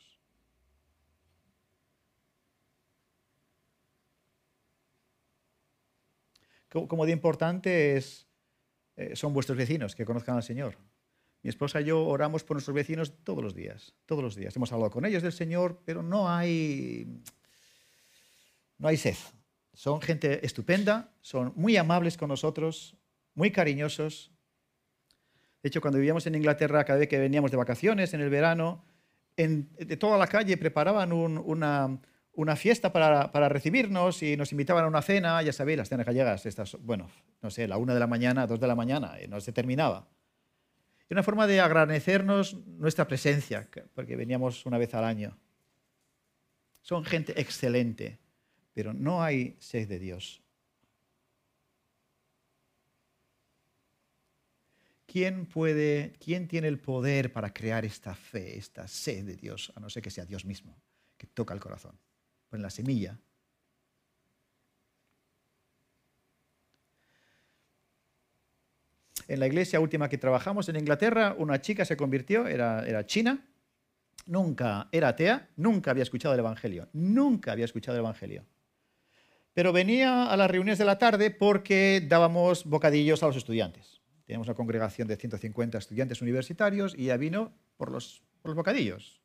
¿Cómo 6.69 7.07
de 7.07 7.11
importante 7.11 7.97
es, 7.97 8.29
eh, 8.95 9.17
son 9.17 9.35
vuestros 9.35 9.59
vecinos 9.59 9.97
que 9.97 10.05
conozcan 10.05 10.37
al 10.37 10.45
Señor? 10.45 10.79
Mi 11.43 11.51
esposa 11.51 11.81
y 11.81 11.87
yo 11.87 12.07
oramos 12.07 12.45
por 12.45 12.55
nuestros 12.55 12.77
vecinos 12.77 13.13
todos 13.25 13.43
los 13.43 13.53
días, 13.53 13.97
todos 14.07 14.23
los 14.23 14.37
días. 14.37 14.55
Hemos 14.55 14.71
hablado 14.71 14.93
con 14.93 15.05
ellos 15.05 15.25
del 15.25 15.33
Señor, 15.33 15.83
pero 15.85 16.05
no 16.05 16.31
hay, 16.31 17.21
no 18.79 18.87
hay 18.87 18.97
sed. 18.97 19.17
Son 19.79 20.01
gente 20.01 20.45
estupenda, 20.45 21.13
son 21.21 21.53
muy 21.55 21.77
amables 21.77 22.17
con 22.17 22.31
nosotros, 22.31 22.97
muy 23.35 23.53
cariñosos. 23.53 24.33
De 25.63 25.69
hecho, 25.69 25.81
cuando 25.81 26.01
vivíamos 26.01 26.27
en 26.27 26.35
Inglaterra, 26.35 26.85
cada 26.85 26.99
vez 26.99 27.07
que 27.07 27.17
veníamos 27.17 27.53
de 27.53 27.59
vacaciones 27.59 28.13
en 28.13 28.21
el 28.21 28.29
verano, 28.29 28.85
de 29.37 29.97
toda 29.97 30.19
la 30.19 30.27
calle 30.27 30.57
preparaban 30.57 31.13
una, 31.13 32.57
fiesta 32.57 32.93
para, 32.93 33.49
recibirnos 33.49 34.21
y 34.25 34.37
nos 34.37 34.51
invitaban 34.51 34.85
a 34.85 34.89
una 34.89 35.01
cena, 35.01 35.41
ya 35.43 35.53
sabéis, 35.53 35.79
las 35.79 35.89
cenas 35.89 36.07
gallegas, 36.07 36.45
estas, 36.45 36.77
bueno, 36.81 37.09
no 37.41 37.49
sé, 37.49 37.69
la 37.69 37.77
una 37.77 37.95
de 37.95 38.01
la 38.01 38.09
mañana, 38.09 38.49
dos 38.49 38.59
de 38.59 38.67
la 38.67 38.75
mañana, 38.75 39.17
y 39.23 39.29
no 39.29 39.41
se 39.41 39.53
terminaba. 39.53 40.09
Es 41.05 41.13
una 41.13 41.23
forma 41.23 41.47
de 41.47 41.61
agradecernos 41.61 42.67
nuestra 42.67 43.07
presencia, 43.07 43.69
porque 43.95 44.17
veníamos 44.17 44.67
una 44.67 44.77
vez 44.77 44.93
al 44.95 45.05
año. 45.05 45.39
Son 46.83 47.05
gente 47.05 47.41
excelente, 47.41 48.19
pero 48.79 48.95
no 48.95 49.25
hay 49.25 49.57
sed 49.59 49.89
de 49.89 49.99
Dios. 49.99 50.41
¿Quién 55.05 55.47
puede, 55.47 56.13
quién 56.21 56.47
tiene 56.47 56.69
el 56.69 56.79
poder 56.79 57.33
para 57.33 57.53
crear 57.53 57.85
esta 57.85 58.15
fe, 58.15 58.57
esta 58.57 58.87
sed 58.87 59.25
de 59.25 59.35
Dios, 59.35 59.73
a 59.75 59.81
no 59.81 59.91
ser 59.91 60.01
que 60.01 60.11
sea 60.11 60.25
Dios 60.27 60.45
mismo, 60.45 60.81
que 61.17 61.27
toca 61.27 61.53
el 61.55 61.59
corazón? 61.59 61.99
Pone 62.49 62.63
la 62.63 62.71
semilla 62.71 63.19
en 69.27 69.41
la 69.41 69.49
iglesia 69.49 69.81
última 69.81 70.09
que 70.09 70.19
trabajamos 70.19 70.69
en 70.69 70.77
Inglaterra, 70.77 71.35
una 71.37 71.61
chica 71.61 71.85
se 71.85 71.97
convirtió, 71.97 72.47
era, 72.47 72.87
era 72.87 73.05
china, 73.05 73.45
nunca 74.27 74.89
era 74.93 75.09
atea, 75.09 75.49
nunca 75.57 75.91
había 75.91 76.05
escuchado 76.05 76.35
el 76.35 76.39
Evangelio, 76.39 76.89
nunca 76.93 77.51
había 77.51 77.65
escuchado 77.65 77.99
el 77.99 78.05
Evangelio. 78.05 78.47
Pero 79.59 79.73
venía 79.73 80.31
a 80.31 80.37
las 80.37 80.49
reuniones 80.49 80.79
de 80.79 80.85
la 80.85 80.99
tarde 80.99 81.33
porque 81.33 82.01
dábamos 82.07 82.65
bocadillos 82.65 83.25
a 83.25 83.27
los 83.27 83.35
estudiantes. 83.35 84.01
Teníamos 84.25 84.47
una 84.47 84.55
congregación 84.55 85.09
de 85.09 85.17
150 85.17 85.79
estudiantes 85.79 86.23
universitarios 86.23 86.95
y 86.97 87.07
ella 87.07 87.17
vino 87.17 87.53
por 87.77 87.91
los, 87.91 88.23
por 88.41 88.51
los 88.51 88.57
bocadillos, 88.57 89.21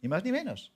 ni 0.00 0.08
más 0.08 0.22
ni 0.22 0.30
menos. 0.30 0.72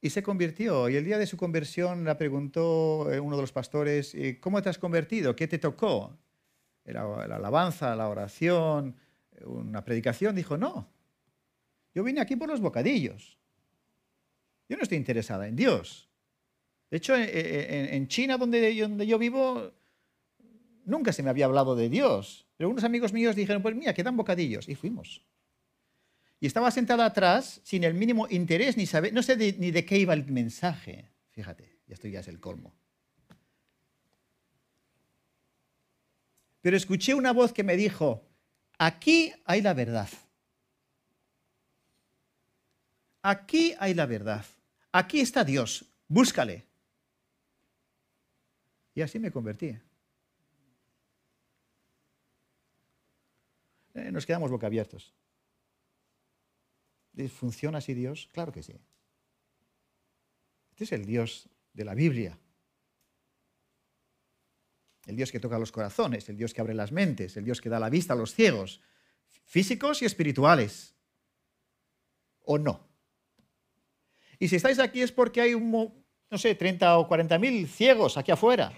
Y 0.00 0.10
se 0.10 0.22
convirtió. 0.22 0.88
Y 0.88 0.94
el 0.94 1.04
día 1.04 1.18
de 1.18 1.26
su 1.26 1.36
conversión 1.36 2.04
la 2.04 2.16
preguntó 2.16 3.12
eh, 3.12 3.18
uno 3.18 3.34
de 3.34 3.42
los 3.42 3.50
pastores, 3.50 4.16
¿cómo 4.38 4.62
te 4.62 4.68
has 4.68 4.78
convertido? 4.78 5.34
¿Qué 5.34 5.48
te 5.48 5.58
tocó? 5.58 6.16
era 6.84 7.26
la 7.26 7.34
alabanza, 7.34 7.96
la 7.96 8.08
oración, 8.08 8.94
una 9.46 9.84
predicación, 9.84 10.36
dijo, 10.36 10.56
no, 10.56 10.92
yo 11.92 12.04
vine 12.04 12.20
aquí 12.20 12.36
por 12.36 12.48
los 12.48 12.60
bocadillos. 12.60 13.36
Yo 14.68 14.76
no 14.76 14.84
estoy 14.84 14.98
interesada 14.98 15.48
en 15.48 15.56
Dios. 15.56 16.11
De 16.92 16.98
hecho, 16.98 17.14
en 17.16 18.06
China, 18.08 18.36
donde 18.36 18.78
donde 18.78 19.06
yo 19.06 19.18
vivo, 19.18 19.72
nunca 20.84 21.10
se 21.10 21.22
me 21.22 21.30
había 21.30 21.46
hablado 21.46 21.74
de 21.74 21.88
Dios. 21.88 22.44
Pero 22.58 22.68
unos 22.68 22.84
amigos 22.84 23.14
míos 23.14 23.34
dijeron, 23.34 23.62
pues 23.62 23.74
mira, 23.74 23.94
quedan 23.94 24.14
bocadillos. 24.14 24.68
Y 24.68 24.74
fuimos. 24.74 25.22
Y 26.38 26.46
estaba 26.46 26.70
sentada 26.70 27.06
atrás 27.06 27.62
sin 27.64 27.84
el 27.84 27.94
mínimo 27.94 28.28
interés, 28.28 28.76
ni 28.76 28.84
saber, 28.84 29.14
no 29.14 29.22
sé 29.22 29.38
ni 29.58 29.70
de 29.70 29.86
qué 29.86 29.96
iba 29.96 30.12
el 30.12 30.26
mensaje. 30.26 31.08
Fíjate, 31.30 31.78
ya 31.86 31.94
esto 31.94 32.08
ya 32.08 32.20
es 32.20 32.28
el 32.28 32.40
colmo. 32.40 32.74
pero 36.60 36.76
escuché 36.76 37.14
una 37.14 37.32
voz 37.32 37.54
que 37.54 37.64
me 37.64 37.74
dijo, 37.74 38.22
aquí 38.76 39.32
hay 39.46 39.62
la 39.62 39.72
verdad. 39.72 40.10
Aquí 43.22 43.74
hay 43.78 43.94
la 43.94 44.04
verdad. 44.04 44.44
Aquí 44.92 45.20
está 45.20 45.42
Dios. 45.42 45.86
Búscale. 46.06 46.71
Y 48.94 49.00
así 49.00 49.18
me 49.18 49.30
convertí. 49.30 49.78
Eh, 53.94 54.10
nos 54.12 54.26
quedamos 54.26 54.50
boca 54.50 54.66
abiertos. 54.66 55.14
¿Funciona 57.28 57.78
así 57.78 57.94
Dios? 57.94 58.28
Claro 58.32 58.52
que 58.52 58.62
sí. 58.62 58.74
Este 60.70 60.84
es 60.84 60.92
el 60.92 61.04
Dios 61.04 61.48
de 61.74 61.84
la 61.84 61.94
Biblia. 61.94 62.38
El 65.06 65.16
Dios 65.16 65.30
que 65.30 65.40
toca 65.40 65.58
los 65.58 65.72
corazones, 65.72 66.28
el 66.28 66.36
Dios 66.36 66.54
que 66.54 66.60
abre 66.60 66.74
las 66.74 66.92
mentes, 66.92 67.36
el 67.36 67.44
Dios 67.44 67.60
que 67.60 67.68
da 67.68 67.80
la 67.80 67.90
vista 67.90 68.14
a 68.14 68.16
los 68.16 68.34
ciegos, 68.34 68.80
físicos 69.44 70.00
y 70.00 70.06
espirituales. 70.06 70.94
¿O 72.44 72.58
no? 72.58 72.88
Y 74.38 74.48
si 74.48 74.56
estáis 74.56 74.78
aquí 74.78 75.02
es 75.02 75.12
porque 75.12 75.40
hay 75.40 75.54
un, 75.54 76.01
no 76.32 76.38
sé, 76.38 76.54
30 76.54 76.96
o 76.96 77.06
40 77.06 77.38
mil 77.38 77.68
ciegos 77.68 78.16
aquí 78.16 78.32
afuera. 78.32 78.72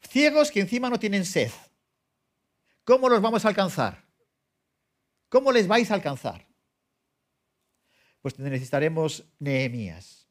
Ciegos 0.00 0.50
que 0.50 0.60
encima 0.60 0.88
no 0.88 0.98
tienen 0.98 1.26
sed. 1.26 1.50
¿Cómo 2.82 3.10
los 3.10 3.20
vamos 3.20 3.44
a 3.44 3.48
alcanzar? 3.48 4.06
¿Cómo 5.28 5.52
les 5.52 5.68
vais 5.68 5.90
a 5.90 5.94
alcanzar? 5.94 6.46
Pues 8.22 8.38
necesitaremos 8.38 9.24
Nehemías. 9.38 10.30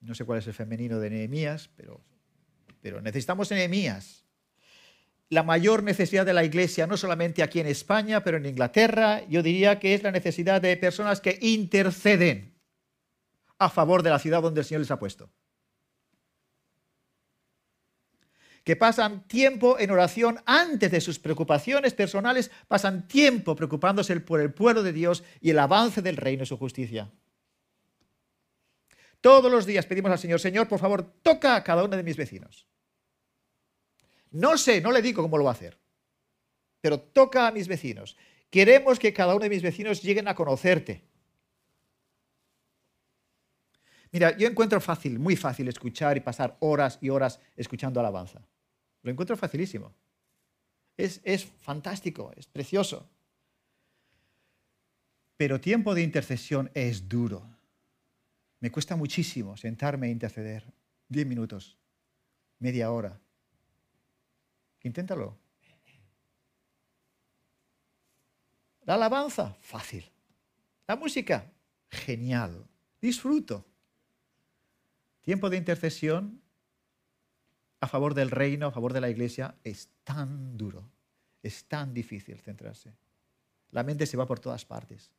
No 0.00 0.14
sé 0.14 0.26
cuál 0.26 0.40
es 0.40 0.46
el 0.46 0.54
femenino 0.54 0.98
de 1.00 1.08
Nehemías, 1.08 1.70
pero, 1.74 2.04
pero 2.82 3.00
necesitamos 3.00 3.50
Nehemías. 3.50 4.26
La 5.30 5.42
mayor 5.42 5.82
necesidad 5.82 6.26
de 6.26 6.34
la 6.34 6.44
iglesia, 6.44 6.86
no 6.86 6.98
solamente 6.98 7.42
aquí 7.42 7.60
en 7.60 7.66
España, 7.66 8.22
pero 8.22 8.36
en 8.36 8.44
Inglaterra, 8.44 9.26
yo 9.30 9.42
diría 9.42 9.80
que 9.80 9.94
es 9.94 10.02
la 10.02 10.12
necesidad 10.12 10.60
de 10.60 10.76
personas 10.76 11.22
que 11.22 11.38
interceden 11.40 12.57
a 13.58 13.68
favor 13.68 14.02
de 14.02 14.10
la 14.10 14.18
ciudad 14.18 14.42
donde 14.42 14.60
el 14.60 14.66
Señor 14.66 14.80
les 14.80 14.90
ha 14.90 14.98
puesto. 14.98 15.30
que 18.68 18.76
pasan 18.76 19.26
tiempo 19.26 19.78
en 19.78 19.90
oración 19.90 20.42
antes 20.44 20.90
de 20.90 21.00
sus 21.00 21.18
preocupaciones 21.18 21.94
personales, 21.94 22.50
pasan 22.68 23.08
tiempo 23.08 23.56
preocupándose 23.56 24.20
por 24.20 24.42
el 24.42 24.52
pueblo 24.52 24.82
de 24.82 24.92
Dios 24.92 25.24
y 25.40 25.48
el 25.48 25.58
avance 25.58 26.02
del 26.02 26.18
reino 26.18 26.42
y 26.42 26.46
su 26.46 26.58
justicia. 26.58 27.10
Todos 29.22 29.50
los 29.50 29.64
días 29.64 29.86
pedimos 29.86 30.12
al 30.12 30.18
Señor, 30.18 30.38
Señor, 30.38 30.68
por 30.68 30.80
favor, 30.80 31.02
toca 31.22 31.56
a 31.56 31.64
cada 31.64 31.82
uno 31.82 31.96
de 31.96 32.02
mis 32.02 32.18
vecinos. 32.18 32.66
No 34.32 34.58
sé, 34.58 34.82
no 34.82 34.92
le 34.92 35.00
digo 35.00 35.22
cómo 35.22 35.38
lo 35.38 35.44
va 35.44 35.52
a 35.52 35.54
hacer, 35.54 35.78
pero 36.82 37.00
toca 37.00 37.46
a 37.48 37.52
mis 37.52 37.68
vecinos. 37.68 38.18
Queremos 38.50 38.98
que 38.98 39.14
cada 39.14 39.34
uno 39.34 39.44
de 39.44 39.48
mis 39.48 39.62
vecinos 39.62 40.02
lleguen 40.02 40.28
a 40.28 40.34
conocerte. 40.34 41.07
Mira, 44.10 44.36
yo 44.36 44.48
encuentro 44.48 44.80
fácil, 44.80 45.18
muy 45.18 45.36
fácil 45.36 45.68
escuchar 45.68 46.16
y 46.16 46.20
pasar 46.20 46.56
horas 46.60 46.98
y 47.00 47.10
horas 47.10 47.40
escuchando 47.56 48.00
alabanza. 48.00 48.46
Lo 49.02 49.10
encuentro 49.10 49.36
facilísimo. 49.36 49.94
Es, 50.96 51.20
es 51.24 51.44
fantástico, 51.44 52.32
es 52.36 52.46
precioso. 52.46 53.08
Pero 55.36 55.60
tiempo 55.60 55.94
de 55.94 56.02
intercesión 56.02 56.70
es 56.74 57.08
duro. 57.08 57.46
Me 58.60 58.72
cuesta 58.72 58.96
muchísimo 58.96 59.56
sentarme 59.56 60.08
a 60.08 60.10
interceder. 60.10 60.64
Diez 61.08 61.26
minutos, 61.26 61.78
media 62.58 62.90
hora. 62.90 63.20
Inténtalo. 64.82 65.38
La 68.82 68.94
alabanza, 68.94 69.56
fácil. 69.60 70.10
La 70.86 70.96
música, 70.96 71.52
genial. 71.90 72.66
Disfruto. 73.00 73.64
Tiempo 75.28 75.50
de 75.50 75.58
intercesión, 75.58 76.40
a 77.80 77.86
favor 77.86 78.14
del 78.14 78.30
reino, 78.30 78.68
a 78.68 78.70
favor 78.70 78.94
de 78.94 79.02
la 79.02 79.10
iglesia, 79.10 79.54
es 79.62 79.90
tan 80.02 80.56
duro, 80.56 80.90
es 81.42 81.66
tan 81.66 81.92
difícil 81.92 82.40
centrarse. 82.40 82.94
La 83.72 83.82
mente 83.82 84.06
se 84.06 84.16
va 84.16 84.26
por 84.26 84.40
todas 84.40 84.64
partes. 84.64 85.12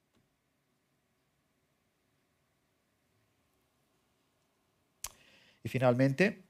Y 5.64 5.70
finalmente, 5.70 6.44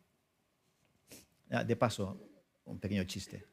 de 1.50 1.76
paso, 1.76 2.18
un 2.64 2.80
pequeño 2.80 3.04
chiste. 3.04 3.46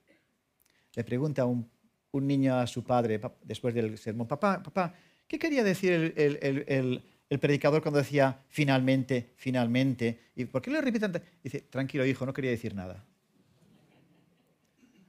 Le 0.95 1.03
pregunta 1.03 1.47
un, 1.47 1.69
niño 2.13 2.55
a 2.55 2.69
su 2.69 2.85
padre 2.85 3.21
después 3.43 3.75
del 3.75 3.99
sermón, 3.99 4.29
papá, 4.29 4.63
papá, 4.63 4.95
¿qué 5.27 5.37
quería 5.37 5.65
decir 5.65 5.93
el 5.93 6.65
el 6.69 7.16
predicador 7.29 7.83
cuando 7.83 7.99
decía 7.99 8.45
finalmente, 8.49 9.33
finalmente. 9.37 10.21
¿Y 10.37 10.45
por 10.45 10.63
qué 10.63 10.71
le 10.71 10.81
repiten? 10.81 11.21
Dice, 11.43 11.63
tranquilo 11.63 12.07
hijo, 12.07 12.25
no 12.25 12.33
quería 12.33 12.51
decir 12.51 12.75
nada. 12.75 13.05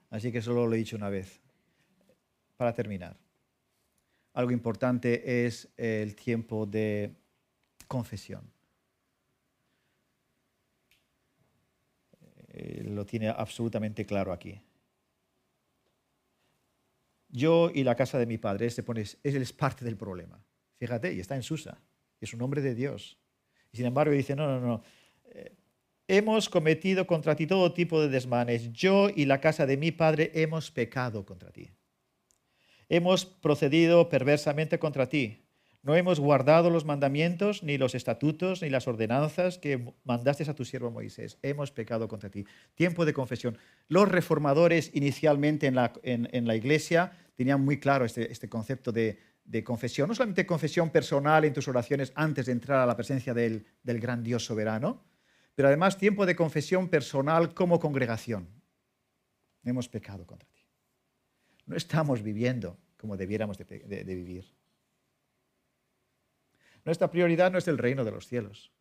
Así 0.09 0.31
que 0.31 0.41
solo 0.41 0.65
lo 0.65 0.73
he 0.73 0.77
dicho 0.77 0.95
una 0.95 1.09
vez. 1.09 1.39
Para 2.55 2.73
terminar, 2.73 3.15
algo 4.33 4.51
importante 4.51 5.45
es 5.45 5.69
el 5.77 6.15
tiempo 6.15 6.65
de 6.65 7.13
confesión. 7.87 8.41
Eh, 12.47 12.83
lo 12.83 13.05
tiene 13.05 13.29
absolutamente 13.29 14.05
claro 14.07 14.33
aquí. 14.33 14.59
Yo 17.29 17.69
y 17.71 17.83
la 17.83 17.93
casa 17.93 18.17
de 18.17 18.25
mi 18.25 18.39
padre, 18.39 18.71
se 18.71 18.81
pone, 18.81 19.01
es 19.01 19.53
parte 19.53 19.85
del 19.85 19.97
problema. 19.97 20.43
Fíjate, 20.79 21.13
y 21.13 21.19
está 21.19 21.35
en 21.35 21.43
Susa 21.43 21.79
es 22.25 22.33
un 22.33 22.41
hombre 22.41 22.61
de 22.61 22.75
Dios. 22.75 23.17
Y 23.71 23.77
sin 23.77 23.85
embargo 23.85 24.13
dice, 24.13 24.35
no, 24.35 24.47
no, 24.47 24.59
no, 24.59 24.83
eh, 25.25 25.55
hemos 26.07 26.49
cometido 26.49 27.05
contra 27.05 27.35
ti 27.35 27.47
todo 27.47 27.73
tipo 27.73 28.01
de 28.01 28.09
desmanes. 28.09 28.71
Yo 28.71 29.09
y 29.13 29.25
la 29.25 29.41
casa 29.41 29.65
de 29.65 29.77
mi 29.77 29.91
padre 29.91 30.31
hemos 30.33 30.71
pecado 30.71 31.25
contra 31.25 31.51
ti. 31.51 31.71
Hemos 32.89 33.25
procedido 33.25 34.07
perversamente 34.09 34.79
contra 34.79 35.09
ti. 35.09 35.43
No 35.83 35.95
hemos 35.95 36.19
guardado 36.19 36.69
los 36.69 36.85
mandamientos, 36.85 37.63
ni 37.63 37.77
los 37.77 37.95
estatutos, 37.95 38.61
ni 38.61 38.69
las 38.69 38.87
ordenanzas 38.87 39.57
que 39.57 39.93
mandaste 40.03 40.43
a 40.49 40.55
tu 40.55 40.65
siervo 40.65 40.91
Moisés. 40.91 41.37
Hemos 41.43 41.71
pecado 41.71 42.07
contra 42.07 42.29
ti. 42.29 42.45
Tiempo 42.75 43.05
de 43.05 43.13
confesión. 43.13 43.57
Los 43.87 44.09
reformadores 44.09 44.91
inicialmente 44.93 45.67
en 45.67 45.75
la, 46.47 46.55
iglesia 46.55 47.13
tenían 47.35 47.63
muy 47.63 47.79
claro 47.79 48.05
este, 48.05 48.31
este 48.31 48.49
concepto 48.49 48.91
de, 48.91 49.19
de 49.47 49.63
confesión, 49.63 50.07
no 50.07 50.13
solamente 50.13 50.45
confesión 50.45 50.91
personal 50.91 51.43
en 51.45 51.53
tus 51.53 51.67
oraciones 51.67 52.11
antes 52.13 52.45
de 52.45 52.51
entrar 52.51 52.79
a 52.79 52.85
la 52.85 52.95
presencia 52.95 53.33
del, 53.33 53.65
del 53.81 53.99
gran 53.99 54.23
Dios 54.23 54.45
soberano, 54.45 55.03
pero 55.55 55.69
además 55.69 55.97
tiempo 55.97 56.27
de 56.27 56.35
confesión 56.35 56.87
personal 56.89 57.55
como 57.55 57.79
congregación. 57.79 58.47
Hemos 59.63 59.89
pecado 59.89 60.27
contra 60.27 60.47
ti. 60.49 60.61
No 61.65 61.75
estamos 61.75 62.21
viviendo 62.21 62.77
como 62.97 63.15
debiéramos 63.15 63.57
de, 63.57 64.03
vivir. 64.03 64.45
Nuestra 66.83 67.09
prioridad 67.09 67.51
no 67.51 67.57
es 67.57 67.67
el 67.67 67.77
reino 67.77 68.03
de 68.03 68.11
los 68.11 68.27
cielos. 68.27 68.71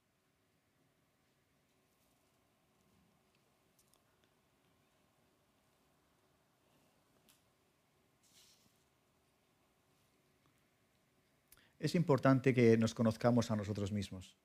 Es 11.78 11.94
importante 11.94 12.54
que 12.54 12.76
nos 12.78 12.94
conozcamos 12.94 13.50
a 13.50 13.56
nosotros 13.56 13.92
mismos. 13.92 14.36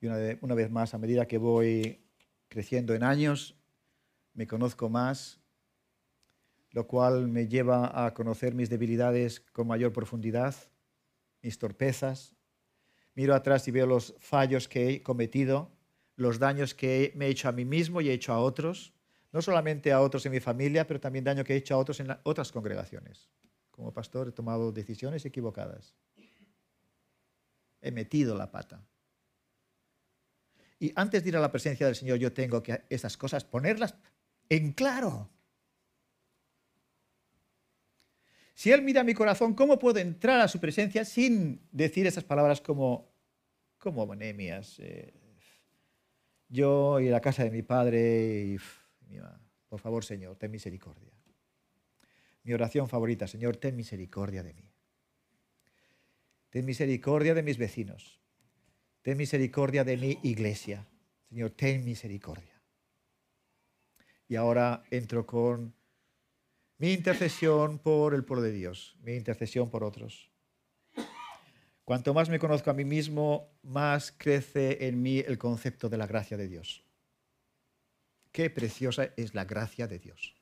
Y 0.00 0.06
una, 0.06 0.54
vez 0.54 0.70
más, 0.70 0.94
a 0.94 0.98
medida 0.98 1.26
que 1.26 1.38
voy 1.38 2.04
creciendo 2.48 2.94
en 2.94 3.02
años, 3.02 3.56
me 4.34 4.46
conozco 4.46 4.88
más, 4.88 5.40
lo 6.70 6.86
cual 6.86 7.28
me 7.28 7.48
lleva 7.48 8.04
a 8.04 8.12
conocer 8.12 8.54
mis 8.54 8.68
debilidades 8.68 9.40
con 9.40 9.66
mayor 9.66 9.92
profundidad, 9.92 10.54
mis 11.42 11.58
torpezas. 11.58 12.36
Miro 13.14 13.34
atrás 13.34 13.66
y 13.66 13.70
veo 13.70 13.86
los 13.86 14.14
fallos 14.18 14.68
que 14.68 14.90
he 14.90 15.02
cometido, 15.02 15.72
los 16.16 16.38
daños 16.38 16.74
que 16.74 17.12
me 17.16 17.26
he 17.26 17.30
hecho 17.30 17.48
a 17.48 17.52
mí 17.52 17.64
mismo 17.64 18.02
y 18.02 18.10
he 18.10 18.12
hecho 18.12 18.34
a 18.34 18.40
otros, 18.40 18.92
no 19.32 19.40
solamente 19.40 19.92
a 19.92 20.02
otros 20.02 20.26
en 20.26 20.32
mi 20.32 20.40
familia, 20.40 20.86
pero 20.86 21.00
también 21.00 21.24
daño 21.24 21.42
que 21.42 21.54
he 21.54 21.56
hecho 21.56 21.74
a 21.74 21.78
otros 21.78 21.98
en 22.00 22.14
otras 22.24 22.52
congregaciones. 22.52 23.30
Como 23.76 23.92
pastor 23.92 24.28
he 24.28 24.32
tomado 24.32 24.72
decisiones 24.72 25.24
equivocadas 25.24 25.94
he 27.86 27.92
metido 27.92 28.36
la 28.36 28.50
pata. 28.50 28.84
Y 30.78 30.92
antes 30.96 31.22
de 31.22 31.28
ir 31.30 31.36
a 31.36 31.40
la 31.40 31.52
presencia 31.52 31.86
del 31.86 31.94
Señor, 31.94 32.18
yo 32.18 32.32
tengo 32.32 32.62
que 32.62 32.82
esas 32.90 33.16
cosas 33.16 33.44
ponerlas 33.44 33.94
en 34.48 34.72
claro. 34.72 35.30
Si 38.54 38.72
Él 38.72 38.82
mira 38.82 39.04
mi 39.04 39.14
corazón, 39.14 39.54
¿cómo 39.54 39.78
puedo 39.78 39.98
entrar 40.00 40.40
a 40.40 40.48
su 40.48 40.58
presencia 40.58 41.04
sin 41.04 41.60
decir 41.70 42.06
esas 42.06 42.24
palabras 42.24 42.60
como, 42.60 43.08
como 43.78 44.14
Nehemías? 44.14 44.80
Eh, 44.80 45.14
yo 46.48 46.98
y 47.00 47.08
la 47.08 47.20
casa 47.20 47.44
de 47.44 47.50
mi 47.50 47.62
padre, 47.62 48.58
por 49.68 49.80
favor, 49.80 50.04
Señor, 50.04 50.36
ten 50.36 50.50
misericordia. 50.50 51.15
Mi 52.46 52.54
oración 52.54 52.88
favorita, 52.88 53.26
Señor, 53.26 53.56
ten 53.56 53.74
misericordia 53.74 54.44
de 54.44 54.54
mí. 54.54 54.70
Ten 56.48 56.64
misericordia 56.64 57.34
de 57.34 57.42
mis 57.42 57.58
vecinos. 57.58 58.20
Ten 59.02 59.18
misericordia 59.18 59.82
de 59.82 59.96
mi 59.96 60.20
iglesia. 60.22 60.86
Señor, 61.28 61.50
ten 61.50 61.84
misericordia. 61.84 62.62
Y 64.28 64.36
ahora 64.36 64.84
entro 64.92 65.26
con 65.26 65.74
Mi 66.78 66.92
intercesión 66.92 67.80
por 67.80 68.14
el 68.14 68.24
pueblo 68.24 68.44
de 68.44 68.52
Dios, 68.52 68.96
mi 69.00 69.14
intercesión 69.16 69.68
por 69.68 69.82
otros. 69.82 70.30
Cuanto 71.84 72.14
más 72.14 72.28
me 72.28 72.38
conozco 72.38 72.70
a 72.70 72.74
mí 72.74 72.84
mismo, 72.84 73.58
más 73.62 74.12
crece 74.16 74.86
en 74.86 75.02
mí 75.02 75.18
el 75.18 75.36
concepto 75.36 75.88
de 75.88 75.96
la 75.96 76.06
gracia 76.06 76.36
de 76.36 76.46
Dios. 76.46 76.84
Qué 78.30 78.50
preciosa 78.50 79.12
es 79.16 79.34
la 79.34 79.46
gracia 79.46 79.88
de 79.88 79.98
Dios. 79.98 80.36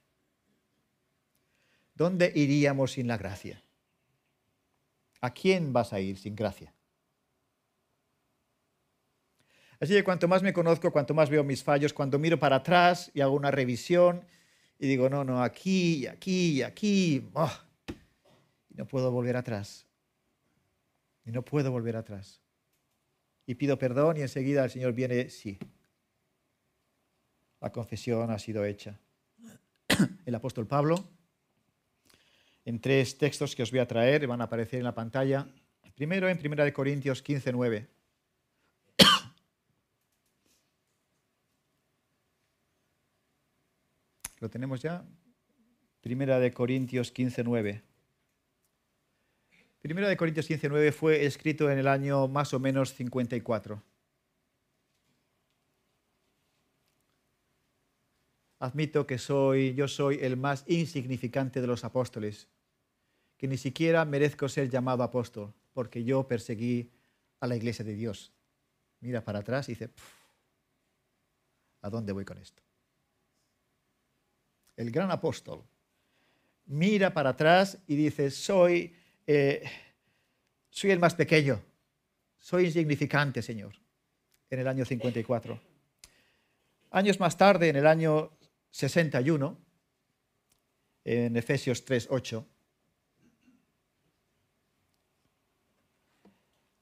¿Dónde 1.94 2.32
iríamos 2.34 2.92
sin 2.92 3.06
la 3.06 3.16
gracia? 3.16 3.62
¿A 5.20 5.32
quién 5.32 5.72
vas 5.72 5.92
a 5.92 6.00
ir 6.00 6.18
sin 6.18 6.34
gracia? 6.34 6.74
Así 9.80 9.92
que 9.92 10.04
cuanto 10.04 10.28
más 10.28 10.42
me 10.42 10.52
conozco, 10.52 10.92
cuanto 10.92 11.14
más 11.14 11.30
veo 11.30 11.44
mis 11.44 11.62
fallos, 11.62 11.92
cuando 11.92 12.18
miro 12.18 12.38
para 12.38 12.56
atrás 12.56 13.10
y 13.14 13.20
hago 13.20 13.34
una 13.34 13.50
revisión 13.50 14.24
y 14.78 14.88
digo, 14.88 15.08
no, 15.08 15.24
no, 15.24 15.42
aquí, 15.42 16.06
aquí, 16.06 16.62
aquí, 16.62 17.28
oh, 17.34 17.52
y 18.70 18.74
no 18.74 18.86
puedo 18.86 19.10
volver 19.10 19.36
atrás. 19.36 19.86
Y 21.24 21.30
no 21.30 21.42
puedo 21.42 21.70
volver 21.70 21.96
atrás. 21.96 22.40
Y 23.46 23.54
pido 23.54 23.78
perdón 23.78 24.16
y 24.16 24.22
enseguida 24.22 24.64
el 24.64 24.70
Señor 24.70 24.92
viene, 24.92 25.30
sí. 25.30 25.58
La 27.60 27.70
confesión 27.72 28.30
ha 28.30 28.38
sido 28.38 28.64
hecha. 28.64 28.98
El 30.26 30.34
apóstol 30.34 30.66
Pablo, 30.66 31.08
en 32.64 32.80
tres 32.80 33.18
textos 33.18 33.54
que 33.54 33.62
os 33.62 33.70
voy 33.70 33.80
a 33.80 33.86
traer, 33.86 34.26
van 34.26 34.40
a 34.40 34.44
aparecer 34.44 34.78
en 34.78 34.84
la 34.84 34.94
pantalla. 34.94 35.46
Primero 35.94 36.26
en 36.28 36.38
1 36.38 36.72
Corintios 36.72 37.20
15, 37.22 37.52
9. 37.52 37.86
¿Lo 44.40 44.48
tenemos 44.50 44.82
ya? 44.82 45.04
Primera 46.00 46.38
de 46.38 46.52
Corintios 46.52 47.10
15, 47.12 47.44
9. 47.44 47.82
Primera 49.80 50.08
de 50.08 50.16
Corintios 50.16 50.46
15, 50.46 50.70
9 50.70 50.92
fue 50.92 51.26
escrito 51.26 51.70
en 51.70 51.78
el 51.78 51.88
año 51.88 52.26
más 52.26 52.54
o 52.54 52.58
menos 52.58 52.94
54. 52.94 53.82
Admito 58.64 59.06
que 59.06 59.18
soy, 59.18 59.74
yo 59.74 59.88
soy 59.88 60.18
el 60.22 60.36
más 60.36 60.64
insignificante 60.66 61.60
de 61.60 61.66
los 61.66 61.84
apóstoles, 61.84 62.48
que 63.36 63.46
ni 63.46 63.58
siquiera 63.58 64.04
merezco 64.04 64.48
ser 64.48 64.70
llamado 64.70 65.02
apóstol, 65.02 65.52
porque 65.72 66.02
yo 66.02 66.26
perseguí 66.26 66.90
a 67.40 67.46
la 67.46 67.56
iglesia 67.56 67.84
de 67.84 67.94
Dios. 67.94 68.32
Mira 69.00 69.22
para 69.22 69.40
atrás 69.40 69.68
y 69.68 69.72
dice, 69.72 69.90
¿a 71.82 71.90
dónde 71.90 72.12
voy 72.12 72.24
con 72.24 72.38
esto? 72.38 72.62
el 74.76 74.90
gran 74.90 75.10
apóstol, 75.10 75.62
mira 76.66 77.12
para 77.12 77.30
atrás 77.30 77.78
y 77.86 77.96
dice, 77.96 78.30
soy, 78.30 78.94
eh, 79.26 79.62
soy 80.70 80.90
el 80.90 80.98
más 80.98 81.14
pequeño, 81.14 81.60
soy 82.38 82.66
insignificante, 82.66 83.42
Señor, 83.42 83.74
en 84.50 84.58
el 84.58 84.68
año 84.68 84.84
54. 84.84 85.60
Años 86.90 87.18
más 87.18 87.36
tarde, 87.36 87.68
en 87.68 87.76
el 87.76 87.86
año 87.86 88.30
61, 88.74 89.56
en 91.04 91.36
Efesios 91.36 91.84
3, 91.84 92.08
8, 92.10 92.44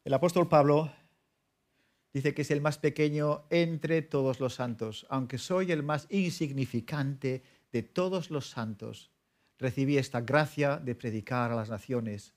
el 0.05 0.15
apóstol 0.15 0.49
Pablo 0.49 0.91
dice 2.15 2.33
que 2.33 2.43
es 2.43 2.51
el 2.51 2.63
más 2.63 2.79
pequeño 2.79 3.45
entre 3.51 4.01
todos 4.01 4.41
los 4.41 4.55
santos, 4.55 5.07
aunque 5.11 5.37
soy 5.37 5.71
el 5.71 5.83
más 5.83 6.07
insignificante 6.09 7.43
de 7.71 7.83
todos 7.83 8.31
los 8.31 8.49
santos, 8.49 9.11
recibí 9.59 9.99
esta 9.99 10.23
gracia 10.23 10.79
de 10.79 10.95
predicar 10.95 11.53
a 11.53 11.57
las 11.57 11.69
naciones. 11.69 12.33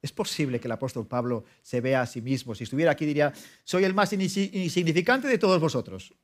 Es 0.00 0.12
posible 0.12 0.58
que 0.58 0.66
el 0.66 0.72
apóstol 0.72 1.06
Pablo 1.06 1.44
se 1.60 1.82
vea 1.82 2.00
a 2.00 2.06
sí 2.06 2.22
mismo. 2.22 2.54
Si 2.54 2.64
estuviera 2.64 2.92
aquí 2.92 3.04
diría, 3.04 3.34
soy 3.64 3.84
el 3.84 3.92
más 3.92 4.14
insignificante 4.14 5.28
de 5.28 5.36
todos 5.36 5.60
vosotros. 5.60 6.14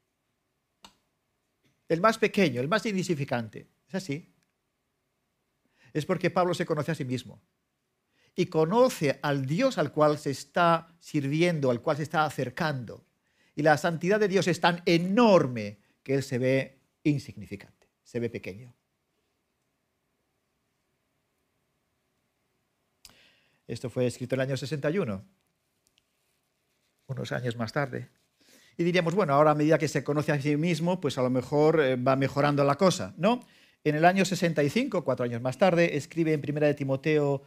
El 1.89 2.01
más 2.01 2.19
pequeño, 2.19 2.61
el 2.61 2.69
más 2.69 2.85
insignificante. 2.85 3.69
Es 3.89 3.95
así. 3.95 4.35
Es 5.93 6.05
porque 6.05 6.31
Pablo 6.31 6.55
se 6.55 6.67
conoce 6.67 6.93
a 6.93 6.95
sí 6.95 7.05
mismo. 7.05 7.43
Y 8.35 8.47
conoce 8.47 9.19
al 9.23 9.47
Dios 9.47 9.79
al 9.79 9.93
cual 9.93 10.19
se 10.19 10.31
está 10.31 10.95
sirviendo, 11.01 11.71
al 11.71 11.81
cual 11.81 11.97
se 11.97 12.03
está 12.05 12.25
acercando. 12.25 13.05
Y 13.57 13.63
la 13.63 13.77
santidad 13.77 14.21
de 14.21 14.29
Dios 14.29 14.47
es 14.47 14.61
tan 14.61 14.83
enorme 14.87 15.81
que 16.05 16.15
él 16.15 16.23
se 16.23 16.39
ve 16.39 16.79
insignificante, 17.03 17.89
se 18.05 18.21
ve 18.21 18.31
pequeño. 18.31 18.73
Esto 23.67 23.91
fue 23.91 24.07
escrito 24.07 24.35
en 24.35 24.41
el 24.41 24.49
año 24.49 24.57
61, 24.57 25.25
unos 27.09 27.33
años 27.33 27.57
más 27.57 27.73
tarde. 27.73 28.09
Y 28.81 28.85
diríamos, 28.85 29.17
bueno, 29.17 29.35
ahora 29.35 29.51
a 29.51 29.55
medida 29.57 29.77
que 29.77 29.89
se 29.89 30.05
conoce 30.05 30.31
a 30.31 30.41
sí 30.41 30.57
mismo, 30.57 31.01
pues 31.01 31.19
a 31.19 31.23
lo 31.23 31.31
mejor 31.31 31.81
eh, 31.81 31.97
va 31.97 32.15
mejorando 32.15 32.63
la 32.63 32.77
cosa, 32.77 33.13
¿no? 33.17 33.41
En 33.83 33.97
el 33.97 34.05
año 34.05 34.25
65, 34.25 35.03
cuatro 35.03 35.25
años 35.25 35.43
más 35.43 35.59
tarde, 35.59 35.97
escribe 35.97 36.33
en 36.33 36.41
1 36.49 36.61
de 36.61 36.75
Timoteo 36.75 37.43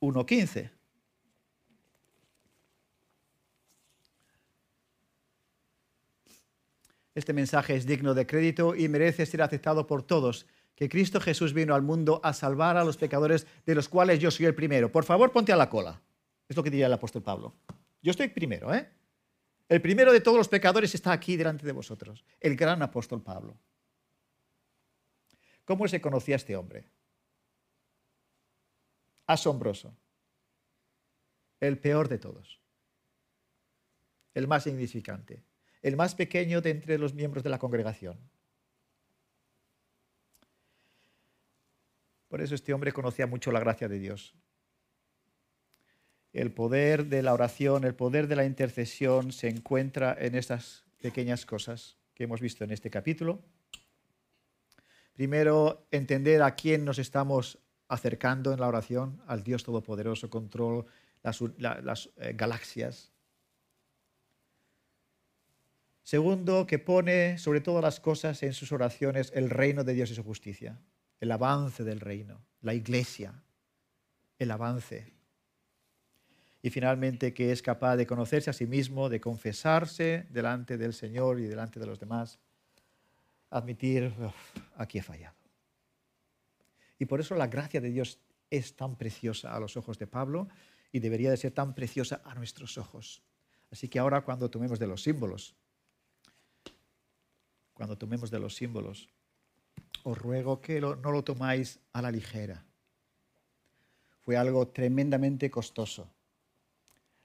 1.15. 0.00 0.70
Este 7.14 7.32
mensaje 7.34 7.74
es 7.74 7.84
digno 7.84 8.14
de 8.14 8.26
crédito 8.26 8.74
y 8.74 8.88
merece 8.88 9.26
ser 9.26 9.42
aceptado 9.42 9.86
por 9.86 10.04
todos, 10.04 10.46
que 10.74 10.88
Cristo 10.88 11.20
Jesús 11.20 11.52
vino 11.52 11.74
al 11.74 11.82
mundo 11.82 12.22
a 12.24 12.32
salvar 12.32 12.78
a 12.78 12.84
los 12.84 12.96
pecadores, 12.96 13.46
de 13.66 13.74
los 13.74 13.90
cuales 13.90 14.20
yo 14.20 14.30
soy 14.30 14.46
el 14.46 14.54
primero. 14.54 14.90
Por 14.90 15.04
favor, 15.04 15.32
ponte 15.32 15.52
a 15.52 15.56
la 15.56 15.68
cola. 15.68 16.00
Es 16.48 16.56
lo 16.56 16.62
que 16.62 16.70
diría 16.70 16.86
el 16.86 16.92
apóstol 16.94 17.22
Pablo. 17.22 17.56
Yo 18.00 18.12
estoy 18.12 18.28
primero, 18.28 18.72
¿eh? 18.72 18.88
El 19.68 19.82
primero 19.82 20.12
de 20.12 20.20
todos 20.20 20.38
los 20.38 20.48
pecadores 20.48 20.94
está 20.94 21.12
aquí 21.12 21.36
delante 21.36 21.66
de 21.66 21.72
vosotros, 21.72 22.24
el 22.40 22.56
gran 22.56 22.82
apóstol 22.82 23.22
Pablo. 23.22 23.58
¿Cómo 25.64 25.86
se 25.86 26.00
conocía 26.00 26.36
este 26.36 26.56
hombre? 26.56 26.88
Asombroso. 29.26 29.94
El 31.60 31.78
peor 31.78 32.08
de 32.08 32.18
todos. 32.18 32.60
El 34.32 34.48
más 34.48 34.66
insignificante 34.66 35.42
el 35.82 35.96
más 35.96 36.14
pequeño 36.14 36.60
de 36.60 36.70
entre 36.70 36.98
los 36.98 37.14
miembros 37.14 37.44
de 37.44 37.50
la 37.50 37.58
congregación. 37.58 38.18
Por 42.28 42.42
eso 42.42 42.54
este 42.54 42.74
hombre 42.74 42.92
conocía 42.92 43.26
mucho 43.26 43.50
la 43.52 43.60
gracia 43.60 43.88
de 43.88 43.98
Dios. 43.98 44.34
El 46.32 46.52
poder 46.52 47.06
de 47.06 47.22
la 47.22 47.32
oración, 47.32 47.84
el 47.84 47.94
poder 47.94 48.28
de 48.28 48.36
la 48.36 48.44
intercesión 48.44 49.32
se 49.32 49.48
encuentra 49.48 50.16
en 50.18 50.34
estas 50.34 50.84
pequeñas 51.00 51.46
cosas 51.46 51.96
que 52.14 52.24
hemos 52.24 52.40
visto 52.40 52.64
en 52.64 52.70
este 52.70 52.90
capítulo. 52.90 53.40
Primero, 55.14 55.86
entender 55.90 56.42
a 56.42 56.54
quién 56.54 56.84
nos 56.84 56.98
estamos 56.98 57.58
acercando 57.88 58.52
en 58.52 58.60
la 58.60 58.68
oración, 58.68 59.22
al 59.26 59.42
Dios 59.42 59.64
Todopoderoso, 59.64 60.28
control 60.30 60.86
las, 61.22 62.10
eh, 62.16 62.34
galaxias, 62.36 63.12
Segundo, 66.08 66.66
que 66.66 66.78
pone 66.78 67.36
sobre 67.36 67.60
todas 67.60 67.82
las 67.82 68.00
cosas 68.00 68.42
en 68.42 68.54
sus 68.54 68.72
oraciones 68.72 69.30
el 69.34 69.50
reino 69.50 69.84
de 69.84 69.92
Dios 69.92 70.10
y 70.10 70.14
su 70.14 70.24
justicia, 70.24 70.80
el 71.20 71.30
avance 71.30 71.84
del 71.84 72.00
reino, 72.00 72.46
la 72.62 72.72
iglesia, 72.72 73.42
el 74.38 74.50
avance. 74.50 75.17
Y 76.62 76.70
finalmente, 76.70 77.32
que 77.32 77.52
es 77.52 77.62
capaz 77.62 77.96
de 77.96 78.06
conocerse 78.06 78.50
a 78.50 78.52
sí 78.52 78.66
mismo, 78.66 79.08
de 79.08 79.20
confesarse 79.20 80.26
delante 80.30 80.76
del 80.76 80.92
Señor 80.92 81.38
y 81.40 81.44
delante 81.44 81.78
de 81.78 81.86
los 81.86 82.00
demás, 82.00 82.38
admitir, 83.50 84.12
aquí 84.76 84.98
he 84.98 85.02
fallado. 85.02 85.36
Y 86.98 87.06
por 87.06 87.20
eso 87.20 87.34
la 87.36 87.46
gracia 87.46 87.80
de 87.80 87.90
Dios 87.90 88.18
es 88.50 88.74
tan 88.74 88.96
preciosa 88.96 89.54
a 89.54 89.60
los 89.60 89.76
ojos 89.76 89.98
de 89.98 90.06
Pablo 90.06 90.48
y 90.90 90.98
debería 90.98 91.30
de 91.30 91.36
ser 91.36 91.52
tan 91.52 91.74
preciosa 91.74 92.20
a 92.24 92.34
nuestros 92.34 92.76
ojos. 92.76 93.22
Así 93.70 93.88
que 93.88 93.98
ahora 93.98 94.22
cuando 94.22 94.50
tomemos 94.50 94.78
de 94.78 94.86
los 94.86 95.02
símbolos, 95.02 95.54
cuando 97.74 97.96
tomemos 97.96 98.30
de 98.30 98.40
los 98.40 98.56
símbolos, 98.56 99.08
os 100.02 100.18
ruego 100.18 100.60
que 100.60 100.80
no 100.80 100.96
lo 100.96 101.22
tomáis 101.22 101.78
a 101.92 102.02
la 102.02 102.10
ligera. 102.10 102.64
Fue 104.20 104.36
algo 104.36 104.68
tremendamente 104.68 105.50
costoso. 105.50 106.10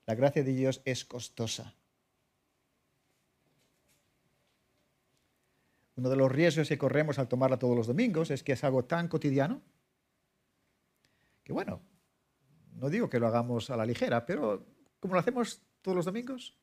La 0.05 0.15
gracia 0.15 0.43
de 0.43 0.53
Dios 0.53 0.81
es 0.85 1.05
costosa. 1.05 1.73
Uno 5.95 6.09
de 6.09 6.15
los 6.15 6.31
riesgos 6.31 6.67
que 6.67 6.77
corremos 6.77 7.19
al 7.19 7.27
tomarla 7.27 7.59
todos 7.59 7.75
los 7.75 7.87
domingos 7.87 8.31
es 8.31 8.43
que 8.43 8.53
es 8.53 8.63
algo 8.63 8.83
tan 8.85 9.07
cotidiano 9.07 9.61
que, 11.43 11.53
bueno, 11.53 11.81
no 12.75 12.89
digo 12.89 13.09
que 13.09 13.19
lo 13.19 13.27
hagamos 13.27 13.69
a 13.69 13.77
la 13.77 13.85
ligera, 13.85 14.25
pero 14.25 14.65
como 14.99 15.13
lo 15.13 15.19
hacemos 15.19 15.61
todos 15.81 15.95
los 15.95 16.05
domingos, 16.05 16.57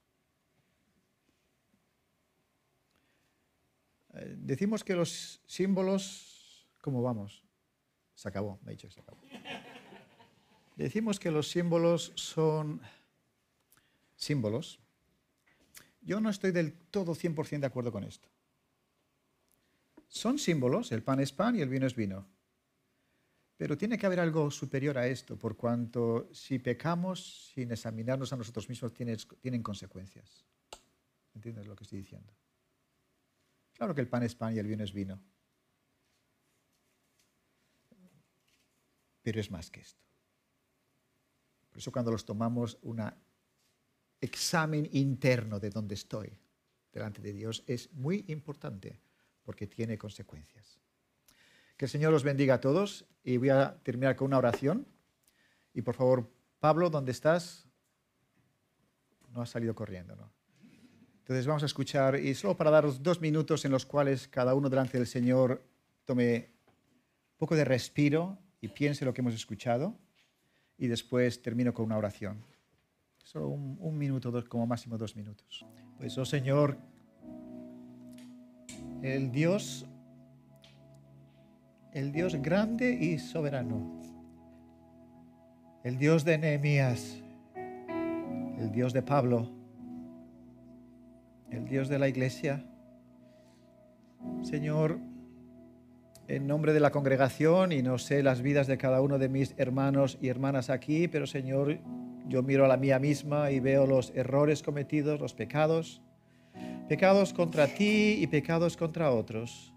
decimos 4.37 4.83
que 4.83 4.95
los 4.95 5.41
símbolos, 5.47 6.67
¿cómo 6.81 7.03
vamos? 7.03 7.45
Se 8.15 8.29
acabó, 8.29 8.59
me 8.63 8.73
he 8.73 8.75
dicho 8.75 8.89
que 8.89 8.95
se 8.95 9.01
acabó. 9.01 9.21
Decimos 10.77 11.21
que 11.21 11.31
los 11.31 11.51
símbolos 11.51 12.13
son 12.17 12.81
símbolos. 14.21 14.79
Yo 16.03 16.21
no 16.21 16.31
estoy 16.31 16.53
del 16.53 16.73
todo 16.73 17.15
100% 17.15 17.61
de 17.61 17.67
acuerdo 17.67 17.91
con 17.91 18.05
esto. 18.05 18.29
Son 20.09 20.39
símbolos, 20.39 20.93
el 20.93 21.03
pan 21.03 21.21
es 21.21 21.33
pan 21.33 21.57
y 21.57 21.61
el 21.61 21.69
vino 21.69 21.87
es 21.87 21.95
vino. 21.95 22.27
Pero 23.57 23.77
tiene 23.77 23.99
que 23.99 24.07
haber 24.07 24.21
algo 24.21 24.51
superior 24.51 24.97
a 24.99 25.07
esto, 25.07 25.37
por 25.37 25.57
cuanto 25.57 26.29
si 26.33 26.59
pecamos 26.59 27.53
sin 27.55 27.71
examinarnos 27.71 28.33
a 28.33 28.37
nosotros 28.37 28.69
mismos 28.69 28.93
tienen 28.95 29.63
consecuencias. 29.63 30.45
¿Entiendes 31.35 31.67
lo 31.67 31.77
que 31.77 31.85
estoy 31.85 31.99
diciendo? 31.99 32.33
Claro 33.75 33.95
que 33.95 34.01
el 34.01 34.09
pan 34.09 34.23
es 34.23 34.35
pan 34.35 34.55
y 34.55 34.59
el 34.59 34.67
vino 34.67 34.83
es 34.83 34.93
vino. 34.93 35.21
Pero 39.23 39.41
es 39.41 39.51
más 39.51 39.71
que 39.71 39.81
esto. 39.81 40.03
Por 41.69 41.79
eso 41.79 41.93
cuando 41.93 42.11
los 42.11 42.25
tomamos 42.25 42.79
un 42.83 43.01
examen 44.21 44.89
interno 44.93 45.59
de 45.59 45.71
dónde 45.71 45.95
estoy 45.95 46.39
delante 46.93 47.23
de 47.23 47.33
Dios 47.33 47.63
es 47.67 47.93
muy 47.93 48.25
importante 48.29 49.01
porque 49.43 49.67
tiene 49.67 49.97
consecuencias. 49.97 50.79
Que 51.77 51.87
el 51.87 51.91
Señor 51.91 52.13
los 52.13 52.25
bendiga 52.25 52.55
a 52.55 52.61
todos 52.61 53.07
y 53.25 53.37
voy 53.37 53.49
a 53.51 53.79
terminar 53.83 54.17
con 54.17 54.27
una 54.27 54.39
oración. 54.39 54.87
Y 55.73 55.83
por 55.83 55.95
favor, 55.95 56.31
Pablo, 56.59 56.91
¿dónde 56.91 57.13
estás? 57.13 57.67
No 59.31 59.43
has 59.43 59.51
salido 59.51 59.75
corriendo, 59.75 60.17
¿no? 60.17 60.31
Entonces 61.21 61.47
vamos 61.47 61.63
a 61.63 61.67
escuchar 61.67 62.19
y 62.19 62.35
solo 62.35 62.57
para 62.57 62.71
daros 62.71 63.03
dos 63.03 63.21
minutos 63.21 63.65
en 63.65 63.71
los 63.71 63.87
cuales 63.87 64.27
cada 64.27 64.55
uno 64.55 64.69
delante 64.69 64.99
del 64.99 65.07
Señor 65.07 65.65
tome 66.05 66.51
un 67.33 67.39
poco 67.39 67.55
de 67.55 67.65
respiro 67.65 68.37
y 68.61 68.69
piense 68.69 69.05
lo 69.05 69.15
que 69.15 69.21
hemos 69.21 69.35
escuchado 69.35 69.97
y 70.77 70.89
después 70.89 71.41
termino 71.41 71.73
con 71.73 71.87
una 71.87 71.99
oración. 71.99 72.45
Solo 73.31 73.47
un, 73.47 73.97
minuto, 73.97 74.33
como 74.49 74.67
máximo 74.67 74.99
dos 74.99 75.15
minutos. 75.15 75.65
Pues, 75.99 76.19
oh 76.19 76.25
Señor, 76.25 76.77
el 79.03 79.31
Dios, 79.31 79.87
el 81.93 82.11
Dios 82.11 82.35
grande 82.43 82.93
y 82.93 83.21
soberano, 83.21 84.03
el 85.85 85.97
Dios 85.97 86.25
de 86.25 86.39
Nehemías, 86.39 87.23
el 88.59 88.73
Dios 88.73 88.93
de 88.93 89.03
Pablo, 89.03 89.49
el 91.53 91.67
Dios 91.67 91.89
de 91.89 92.01
la 92.01 92.09
iglesia. 92.09 92.67
Señor, 94.43 94.99
en 96.27 96.49
nombre 96.49 96.73
de 96.73 96.81
la 96.81 96.91
congregación 96.91 97.71
y 97.71 97.81
no 97.81 97.97
sé 97.99 98.25
las 98.25 98.43
vidas 98.43 98.67
de 98.67 98.77
cada 98.77 99.01
uno 99.01 99.21
de 99.21 99.29
mis 99.29 99.55
hermanos 99.57 100.19
y 100.21 100.27
hermanas 100.27 100.69
aquí, 100.69 101.07
pero 101.07 101.29
Señor, 101.29 101.79
yo 102.31 102.45
miro 102.45 102.65
a 102.65 102.69
la 102.69 102.77
mía 102.77 103.01
misma 103.01 103.51
y 103.51 103.59
veo 103.59 103.87
los 103.87 104.13
errores 104.15 104.63
cometidos, 104.63 105.19
los 105.21 105.35
pecados, 105.35 106.01
pecados 106.89 107.33
contra 107.33 107.67
ti 107.67 108.19
y 108.21 108.27
pecados 108.29 108.77
contra 108.77 109.11
otros. 109.11 109.75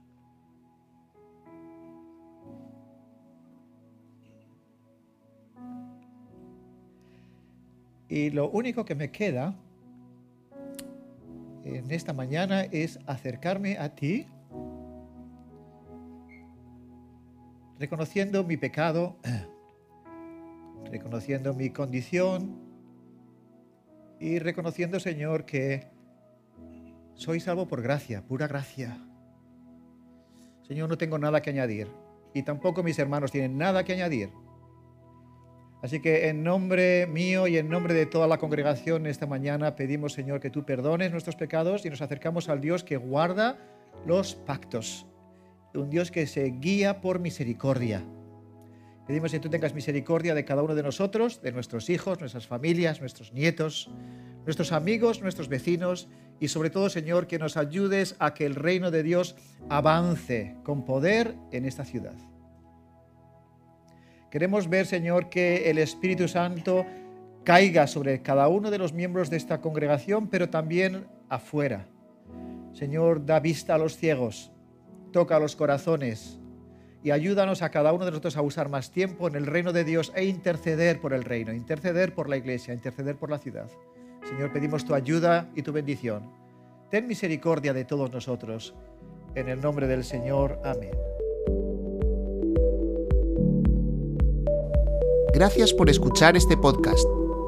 Y 8.07 8.29
lo 8.29 8.51
único 8.51 8.85
que 8.85 8.93
me 8.93 9.09
queda 9.09 9.55
en 11.65 11.89
esta 11.89 12.13
mañana 12.13 12.65
es 12.65 12.99
acercarme 13.07 13.79
a 13.79 13.95
ti 13.95 14.27
reconociendo 17.79 18.43
mi 18.43 18.57
pecado, 18.57 19.17
reconociendo 20.93 21.55
mi 21.55 21.71
condición 21.71 22.55
y 24.19 24.37
reconociendo, 24.37 24.99
Señor, 24.99 25.43
que 25.43 25.87
soy 27.15 27.39
salvo 27.39 27.67
por 27.67 27.81
gracia, 27.81 28.21
pura 28.21 28.47
gracia. 28.47 28.95
Señor, 30.67 30.89
no 30.89 30.97
tengo 30.97 31.17
nada 31.17 31.41
que 31.41 31.49
añadir 31.49 31.87
y 32.31 32.43
tampoco 32.43 32.83
mis 32.83 32.99
hermanos 32.99 33.31
tienen 33.31 33.57
nada 33.57 33.83
que 33.83 33.93
añadir. 33.93 34.29
Así 35.81 35.99
que 35.99 36.29
en 36.29 36.43
nombre 36.43 37.07
mío 37.07 37.47
y 37.47 37.57
en 37.57 37.69
nombre 37.69 37.95
de 37.95 38.05
toda 38.05 38.27
la 38.27 38.37
congregación 38.37 39.07
esta 39.07 39.25
mañana 39.25 39.75
pedimos, 39.75 40.13
Señor, 40.13 40.39
que 40.39 40.51
tú 40.51 40.63
perdones 40.63 41.11
nuestros 41.11 41.35
pecados 41.35 41.85
y 41.85 41.89
nos 41.89 42.03
acercamos 42.03 42.49
al 42.49 42.61
Dios 42.61 42.83
que 42.83 42.97
guarda 42.97 43.57
los 44.05 44.35
pactos 44.35 45.07
un 45.79 45.89
Dios 45.89 46.11
que 46.11 46.27
se 46.27 46.45
guía 46.51 47.01
por 47.01 47.19
misericordia. 47.19 48.03
Pedimos 49.07 49.31
que 49.31 49.39
tú 49.39 49.49
tengas 49.49 49.73
misericordia 49.73 50.33
de 50.33 50.45
cada 50.45 50.63
uno 50.63 50.75
de 50.75 50.83
nosotros, 50.83 51.41
de 51.41 51.51
nuestros 51.51 51.89
hijos, 51.89 52.19
nuestras 52.21 52.47
familias, 52.47 53.01
nuestros 53.01 53.33
nietos, 53.33 53.89
nuestros 54.45 54.71
amigos, 54.71 55.21
nuestros 55.21 55.49
vecinos 55.49 56.07
y 56.39 56.47
sobre 56.47 56.69
todo, 56.69 56.89
Señor, 56.89 57.27
que 57.27 57.37
nos 57.37 57.57
ayudes 57.57 58.15
a 58.19 58.33
que 58.33 58.45
el 58.45 58.55
reino 58.55 58.91
de 58.91 59.03
Dios 59.03 59.35
avance 59.69 60.55
con 60.63 60.85
poder 60.85 61.35
en 61.51 61.65
esta 61.65 61.83
ciudad. 61.83 62.15
Queremos 64.31 64.69
ver, 64.69 64.85
Señor, 64.85 65.29
que 65.29 65.69
el 65.69 65.77
Espíritu 65.77 66.27
Santo 66.27 66.85
caiga 67.43 67.87
sobre 67.87 68.21
cada 68.21 68.47
uno 68.47 68.71
de 68.71 68.77
los 68.77 68.93
miembros 68.93 69.29
de 69.29 69.37
esta 69.37 69.59
congregación, 69.59 70.29
pero 70.29 70.49
también 70.49 71.07
afuera. 71.27 71.87
Señor, 72.73 73.25
da 73.25 73.41
vista 73.41 73.75
a 73.75 73.77
los 73.77 73.97
ciegos, 73.97 74.51
toca 75.11 75.39
los 75.39 75.55
corazones 75.55 76.39
y 77.03 77.11
ayúdanos 77.11 77.61
a 77.61 77.69
cada 77.69 77.91
uno 77.91 78.05
de 78.05 78.11
nosotros 78.11 78.37
a 78.37 78.41
usar 78.41 78.69
más 78.69 78.91
tiempo 78.91 79.27
en 79.27 79.35
el 79.35 79.45
reino 79.45 79.73
de 79.73 79.83
Dios 79.83 80.13
e 80.15 80.23
interceder 80.23 81.01
por 81.01 81.13
el 81.13 81.23
reino, 81.23 81.53
interceder 81.53 82.15
por 82.15 82.29
la 82.29 82.37
iglesia, 82.37 82.73
interceder 82.73 83.17
por 83.17 83.29
la 83.29 83.39
ciudad. 83.39 83.69
Señor, 84.27 84.53
pedimos 84.53 84.85
tu 84.85 84.95
ayuda 84.95 85.49
y 85.53 85.63
tu 85.63 85.73
bendición. 85.73 86.31
Ten 86.89 87.07
misericordia 87.07 87.73
de 87.73 87.83
todos 87.83 88.09
nosotros. 88.11 88.73
En 89.35 89.49
el 89.49 89.59
nombre 89.59 89.87
del 89.87 90.05
Señor. 90.05 90.61
Amén. 90.63 90.91
Gracias 95.33 95.73
por 95.73 95.89
escuchar 95.89 96.37
este 96.37 96.55
podcast. 96.55 97.05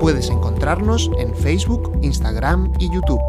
Puedes 0.00 0.30
encontrarnos 0.30 1.10
en 1.18 1.34
Facebook, 1.34 1.92
Instagram 2.00 2.72
y 2.78 2.90
YouTube. 2.90 3.20